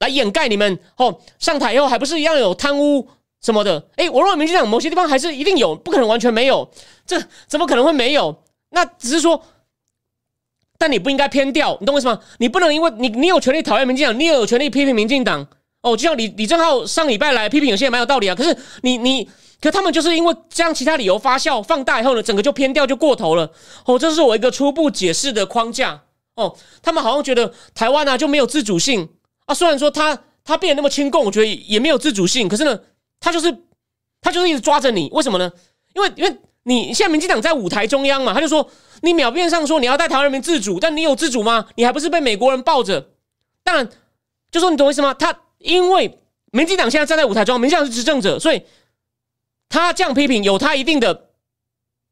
[0.00, 3.08] 来掩盖你们哦，上台以后还不是一样有贪污
[3.40, 3.88] 什么的？
[3.96, 6.70] 哎，我认为民进党某些地方还是一定有，不可能完全没有，
[7.06, 8.42] 这怎么可能会没有？
[8.70, 9.42] 那只是说。
[10.76, 12.20] 但你不应该偏掉，你懂我意思吗？
[12.38, 15.46] 你不能因为你你有权利讨厌民进党，你也有权利批评民进党
[15.84, 15.96] 哦。
[15.96, 18.34] 就像李李正浩上礼拜来批评，有些也蛮有道理啊。
[18.34, 19.28] 可是你你，
[19.60, 23.48] 可他们就是因为将其他理由发酵放大以后呢，整个就偏掉就过头了
[23.84, 23.96] 哦。
[23.96, 26.02] 这是我一个初步解释的框架
[26.34, 26.56] 哦。
[26.82, 29.08] 他们好像觉得台湾呢就没有自主性
[29.46, 29.54] 啊。
[29.54, 32.48] 虽然说他他变得那么亲共，我觉得也没有自主性。
[32.48, 32.80] 可是呢，
[33.20, 33.56] 他就是
[34.20, 35.52] 他就是一直抓着你，为什么呢？
[35.94, 38.68] 因为因为你现在民进党在舞台中央嘛，他就说。
[39.02, 41.66] 你表面上说你要带台湾人民自主，但你有自主吗？
[41.74, 43.10] 你还不是被美国人抱着？
[43.62, 43.86] 当然，
[44.50, 45.12] 就说你懂我意思吗？
[45.12, 45.30] 他
[45.64, 46.18] 因为
[46.52, 48.62] 民进党现在站在舞台中，民进党是执政者，所以
[49.68, 51.30] 他这样批评有他一定的，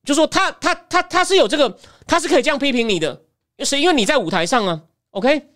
[0.05, 3.23] 就说他他他他是有这个，他是可以这样批评你的，
[3.59, 4.83] 是因为你在舞台上啊。
[5.11, 5.49] OK，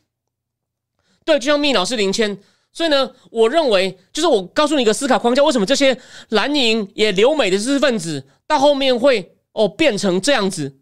[1.25, 2.39] 对，就像密老师林谦，
[2.71, 10.77] 所以呢，我认为就是我告诉你一个思考框架，为什么这些蓝营也留美的知识分子到后面会哦变成这样子？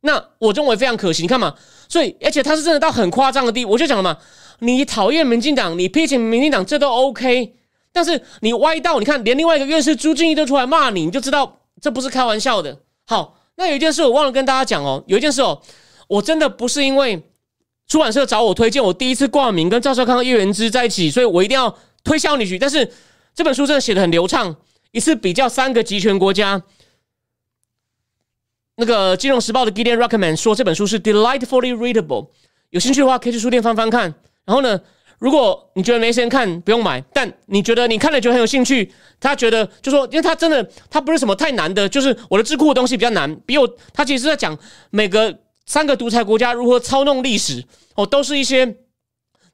[0.00, 1.54] 那我认为非常可惜，你看嘛，
[1.88, 4.18] 所以而且他是真的到很夸张的地步，我就讲了嘛，
[4.62, 7.52] 你讨厌民进党，你批评民进党，这都 OK，
[7.92, 12.78] 但是你歪到，你看连另外一个院士朱敬义都出来骂你，你就知道这不是开玩笑的。
[13.04, 15.60] 好，那有一件事我忘了跟大家讲哦，有一件事哦，
[16.06, 17.20] 我真的不是因为
[17.88, 22.56] 出版社找我推荐，我第一次挂名跟赵少康、叶元之在一起，所以我一定要推销你去。
[22.56, 22.88] 但是
[23.34, 24.54] 这本书真的写的很流畅，
[24.92, 26.62] 一次比较三个集权国家。
[28.76, 32.28] 那个《金融时报》的 Gideon Ruckman 说这本书是 delightfully readable，
[32.70, 34.14] 有兴趣的话可以去书店翻翻看。
[34.44, 34.80] 然后呢，
[35.18, 37.00] 如果你觉得没时间看，不用买。
[37.12, 43.34] 但你觉得你看了觉得很有兴趣，他觉得就说，因为他真的他不是什么太难的，就是我的智库的东西比较难。
[43.46, 44.58] 比我他其实是在讲
[44.90, 47.64] 每个三个独裁国家如何操弄历史
[47.94, 48.76] 哦，都是一些。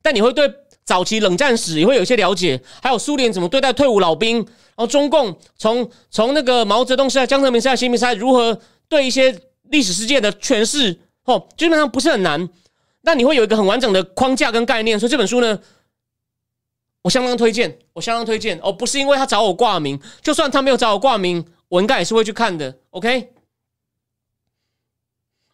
[0.00, 0.50] 但你会对
[0.84, 8.58] 早期冷战史也会有一些了解，还有苏联怎么对待退伍老兵，然后中共从从那个毛泽东时代、江泽民时代、习近平时代如何。
[8.90, 12.48] 对一些历史事件的诠释，哦，基本上不是很难。
[13.02, 15.58] 那你会有一个很完整的框架跟概念，所以这本书呢，
[17.02, 18.58] 我相当推荐，我相当推荐。
[18.62, 22.78] 哦，不是因为他找我挂名，就算他没有找我挂名，我应该也是会去看的。
[22.90, 23.32] OK，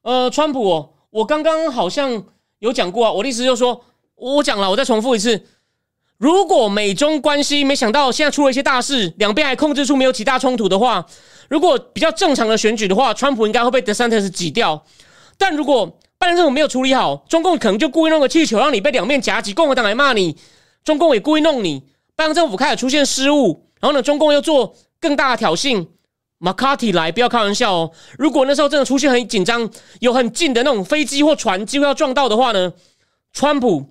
[0.02, 2.24] 呃，川普，我刚刚好像
[2.58, 3.84] 有讲过啊，我的意思就是说，
[4.16, 5.46] 我讲了，我再重复一次。
[6.16, 11.04] 如果美中关系没想到现在出了一些大事，两边还控制住没有起大冲突的话，
[11.48, 14.84] 如果比较正常的选举的话，川普应该会被德桑特斯挤掉。
[15.36, 20.34] 但如果拜登政府没有处理好，中共可能就故意弄个气球让你被两面夹击，共和党来骂你，
[20.82, 21.82] 中共也故意弄你，
[22.16, 25.86] 拜登政府开始出现失误，然后呢，中共又做更大的挑衅，
[26.38, 27.90] 马卡蒂来，不要开玩笑哦。
[28.16, 29.70] 如果那时候真的出现很紧张，
[30.00, 32.72] 有很近的那种飞机或船机会要撞到的话呢，
[33.34, 33.90] 川普。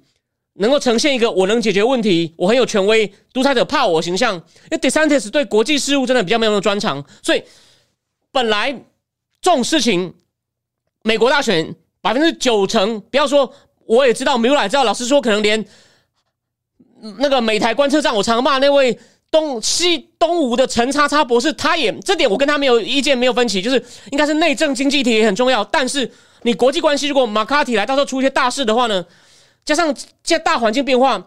[0.55, 4.35] 能够呈现一个我能解决问题，我很有权威，独裁者怕我形象。
[4.35, 7.43] 因为 DeSantis 对国际事务真的比较没有那么专长，所以
[8.31, 8.71] 本来
[9.41, 10.13] 这种事情，
[11.01, 13.49] 美国大选百分之九成，不要说
[13.85, 14.83] 我也知道，没有来知道。
[14.83, 15.65] 老实说，可能连
[17.17, 18.99] 那个美台观测站，我常骂那位
[19.31, 23.81] 东西东吴的陈叉叉博士，他也这点我跟他没有意见，没有分歧，就是
[24.11, 25.63] 应该是内政经济体也很重要。
[25.63, 29.05] 但是你国际关系，如果马卡提来，到时候出一些大事的话呢？
[29.63, 31.25] 加上现在大环境变化，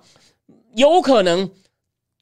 [0.75, 1.51] 有可能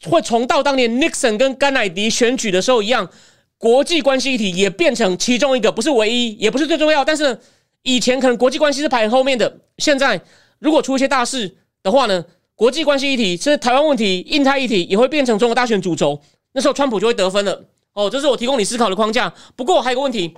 [0.05, 3.11] 会重到当年 Nixon 跟甘乃迪选举的时候一样，
[3.59, 7.05] 国际关系议题也变成其中一个，不是唯一，也不是最重要。
[7.05, 7.37] 但是
[7.85, 10.21] 以前可能国际关系是排后面的，现在
[10.59, 12.25] 如果出一些大事的话呢，
[12.57, 16.21] 国际关系议题，甚至台湾问题、印太议题也会变成中国大选主轴。
[16.53, 17.65] 那时候川普就会得分了。
[17.93, 19.33] 哦，这是我提供你思考的框架。
[19.55, 20.35] 不过还有个问题，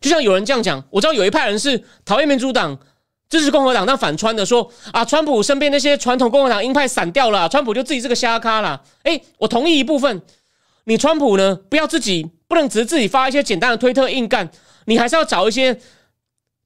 [0.00, 2.78] 就像有人这样讲，我知道有一派人是讨厌民主党。
[3.28, 8.82] 支持共和党但反川的说啊，川普身边那些传统共和党鹰派散掉了，川普就自己是个瞎咖了。
[9.04, 10.20] 哎，我同意一部分，
[10.82, 14.50] 你川普呢不要自己不能只是自己发一些简单的推特硬干，
[14.86, 15.78] 你还是要找一些，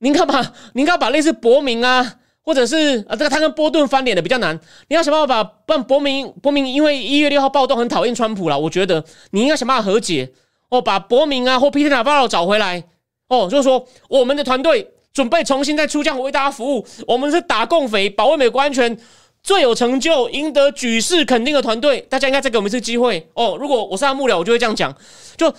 [0.05, 10.30] 您看吧，您要把类似伯明啊，或者是啊这个他跟波顿翻脸的比较难，你要想办法把伯明伯明因为一月六号暴动很讨厌川普了，我觉得你应该想办法和解
[10.68, 12.84] 哦，把伯明啊或 Peter 找回来
[13.28, 14.90] 哦，就是说我们的团队。
[15.14, 16.84] 准备重新再出将为大家服务。
[17.07, 18.98] 我们是打共匪、保卫美国安全
[19.44, 22.00] 最有成就、赢得举世肯定的团队。
[22.11, 23.57] 大家应该再给我们一次机会哦。
[23.61, 24.92] 如果我是他幕僚，我就会这样讲：
[25.36, 25.55] 就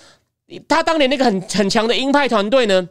[0.68, 2.86] 他当年那个很很强的鹰派团队呢，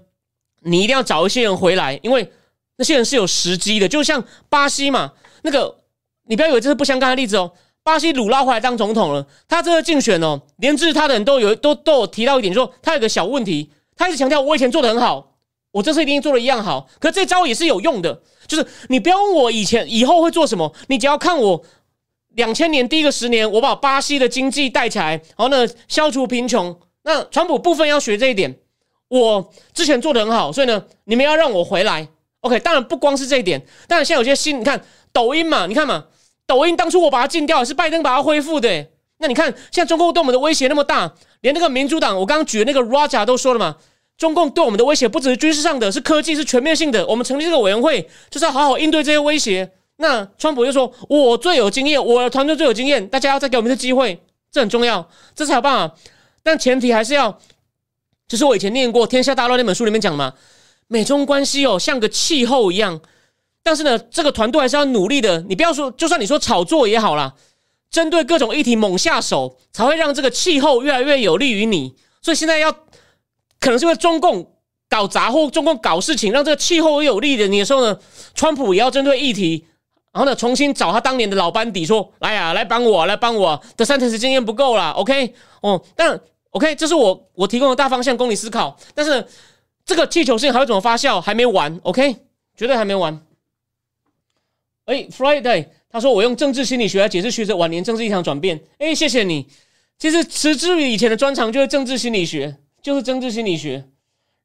[0.65, 2.31] 你一定要找一些人回来，因为
[2.77, 3.87] 那些人是有时机的。
[3.87, 5.13] 就像巴西嘛，
[5.43, 5.81] 那个
[6.27, 7.51] 你不要以为这是不相干的例子哦。
[7.83, 15.35] 巴西鲁拉回来当总统了，他这个竞选哦，连支持他的人都有都都有提到一点，说他有个小问题，他一直强调我以前做的很好，
[15.71, 21.63] 我这次一定做的一样好，可这招也是有用的，就是你不要问我以前以后会做什么，你只要看我
[22.29, 28.57] 两千年第一个十年，我把巴西的经济带起来，然后呢消除贫穷，那川普部分要学这一点，
[29.07, 32.07] 我之前做的很好，所以呢你们要让我回来
[32.41, 34.81] ，OK，当然不光是这一点，当然现在有些新，你看
[35.11, 36.05] 抖音嘛，你看嘛。
[36.47, 38.87] 抖音当初我把它禁掉，是拜登把它恢复的。
[39.17, 43.77] 那你看，现在中共对我们的威胁那么大，连那个民主党，我刚刚举的那个 Raja 都说了嘛，
[44.15, 47.03] 中共对我们的威胁不只是军事上的，是科技，是全面性的。
[47.07, 49.67] 我们成立这个委员会，就是要好好应对这些威胁。
[49.95, 55.95] 那川普就说：“我最有经验，我的团队最有经验，大家要再给我们一次机会，这很重要，这才有办法。
[56.43, 57.39] 但前提还是要，
[58.27, 60.33] 就是我以前念过《天下大乱》那本书里面讲嘛，
[60.87, 63.01] 美中关系哦，像个气候一样。”
[63.63, 65.41] 但是呢，这个团队还是要努力的。
[65.49, 67.33] 你不要说，就算你说炒作也好啦，
[67.89, 71.95] 针对各种议题猛下手，才会让这个气候越来越有利于你。
[72.21, 74.53] 所以现在要，可能是因为中共
[74.87, 77.97] 搞杂货，中共搞事情，让这个气候有利的你的时候呢，
[78.35, 79.65] 川普也要针对议题，
[80.13, 83.59] 然后呢，重新找他当年的老班底，说来呀，来帮我，来帮我。
[83.75, 85.33] 的三特斯经验不够了，OK？
[85.61, 86.21] 哦，但
[86.55, 88.77] OK，这是我我提供的大方向供你思考。
[88.93, 89.27] 但是
[89.85, 91.19] 这个气球性还会怎么发酵？
[91.19, 92.15] 还没完，OK？
[92.55, 93.21] 绝对还没完。
[94.85, 98.63] 哎，Friday，他说我用政治心理学来解释学者晚年政治一场转变。
[98.77, 99.49] 哎，谢谢你。
[99.97, 103.83] 其实持之于以前的专长就是政治心理学，就是政治心理学。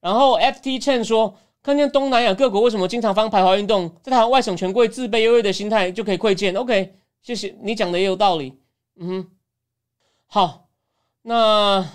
[0.01, 6.53] 然后 FT Chen 说，看见东南亚各国为什么经常发排华运动，在台外省权贵自卑优越的心态就可以窥见。
[6.57, 8.59] OK，谢谢你讲的也有道理。
[8.97, 9.31] 嗯哼，
[10.27, 10.70] 好，
[11.23, 11.87] 那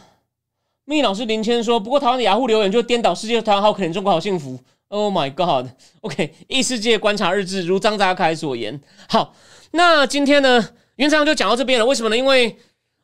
[0.85, 4.59] 密老师林谦说，不过台湾的雅虎留言就颠倒世界，台湾好可怜，中国好幸福。
[4.89, 5.67] Oh my God!
[6.01, 8.79] OK，异世界观察日志如张扎凯所言。
[9.09, 9.33] 好，
[9.71, 11.85] 那今天呢，原则上就讲到这边了。
[11.85, 12.15] 为什么呢？
[12.15, 12.55] 因为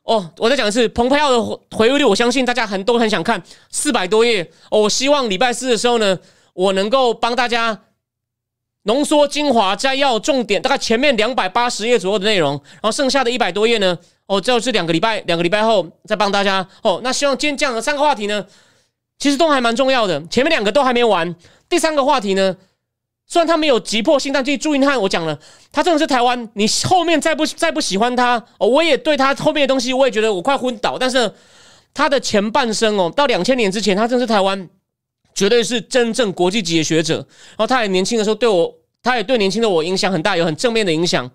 [0.04, 4.48] 哦，我再讲一次，蓬佩奥的回忆录，我相信大家很都很想看，四百多页。
[4.70, 6.16] 哦我希望礼拜四的时候呢，
[6.54, 7.82] 我能够帮大家
[8.84, 16.66] 浓缩精华摘要重点，大概前面两百八十页左右的内容，然后剩下的一百多页呢，哦，就是两个礼拜，两个礼拜后再帮大家。
[16.82, 18.44] 哦，那希望今天这样的三个话题呢，
[19.18, 20.20] 其实都还蛮重要的。
[20.26, 21.34] 前面两个都还没完。
[21.68, 22.56] 第三个话题呢，
[23.26, 25.38] 虽然他没有急迫性，但这朱云汉我讲了，
[25.70, 26.48] 他真的是台湾。
[26.54, 30.98] 你后面再不再不喜欢他，哦，我也对他后面的东西，我也觉得我快昏倒。
[30.98, 31.32] 但是
[31.94, 34.68] 他的前半生哦，到两千年之前，他真的是台湾
[35.34, 37.16] 绝对是真正国际级的学者。
[37.16, 38.72] 然后他也年轻的时候对我，
[39.02, 41.30] 他也对年轻的我影响很大，有很正面的影响。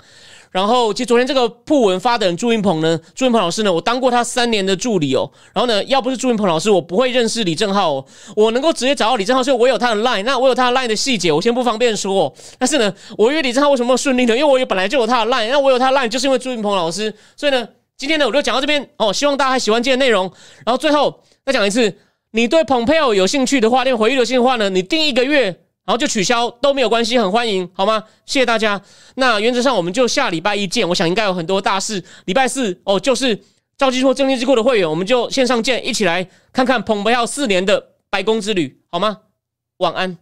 [0.50, 5.30] 然后，其实昨天这个铺文发的人朱云鹏呢，朱云鹏老师呢，我当过他三年的助理哦。
[5.54, 7.96] 然后呢，要不是朱云鹏老师，我不会认识李正浩。
[7.96, 10.24] 哦我能够直接找到李正浩，所以我有他的 line。
[10.24, 12.34] 那我有他的 line 的细节，我先不方便说。
[12.58, 14.36] 但是呢，我约李正浩为什么顺利呢？
[14.36, 15.50] 因为我也本来就有他的 line。
[15.50, 17.14] 那我有他的 line，就是因为朱云鹏老师。
[17.36, 17.68] 所以呢，
[17.98, 19.12] 今天呢，我就讲到这边哦。
[19.12, 20.32] 希望大家还喜欢今天内容。
[20.66, 21.94] 然后最后再讲一次，
[22.32, 25.64] 你对蓬佩奥有兴趣的话，连回忆的兴趣的话呢，你订一个月。
[25.88, 28.04] 然后就取消都没有关系，很欢迎，好吗？
[28.26, 28.82] 谢谢大家。
[29.16, 30.86] 那原则上我们就下礼拜一见。
[30.90, 32.04] 我想应该有很多大事。
[32.26, 33.40] 礼拜四哦，就是
[33.78, 39.20] 赵基硕正义之库的会员，我们就线上见，一起来看看蓬佩奥四年的白宫之旅，好吗？
[39.78, 40.18] 晚安。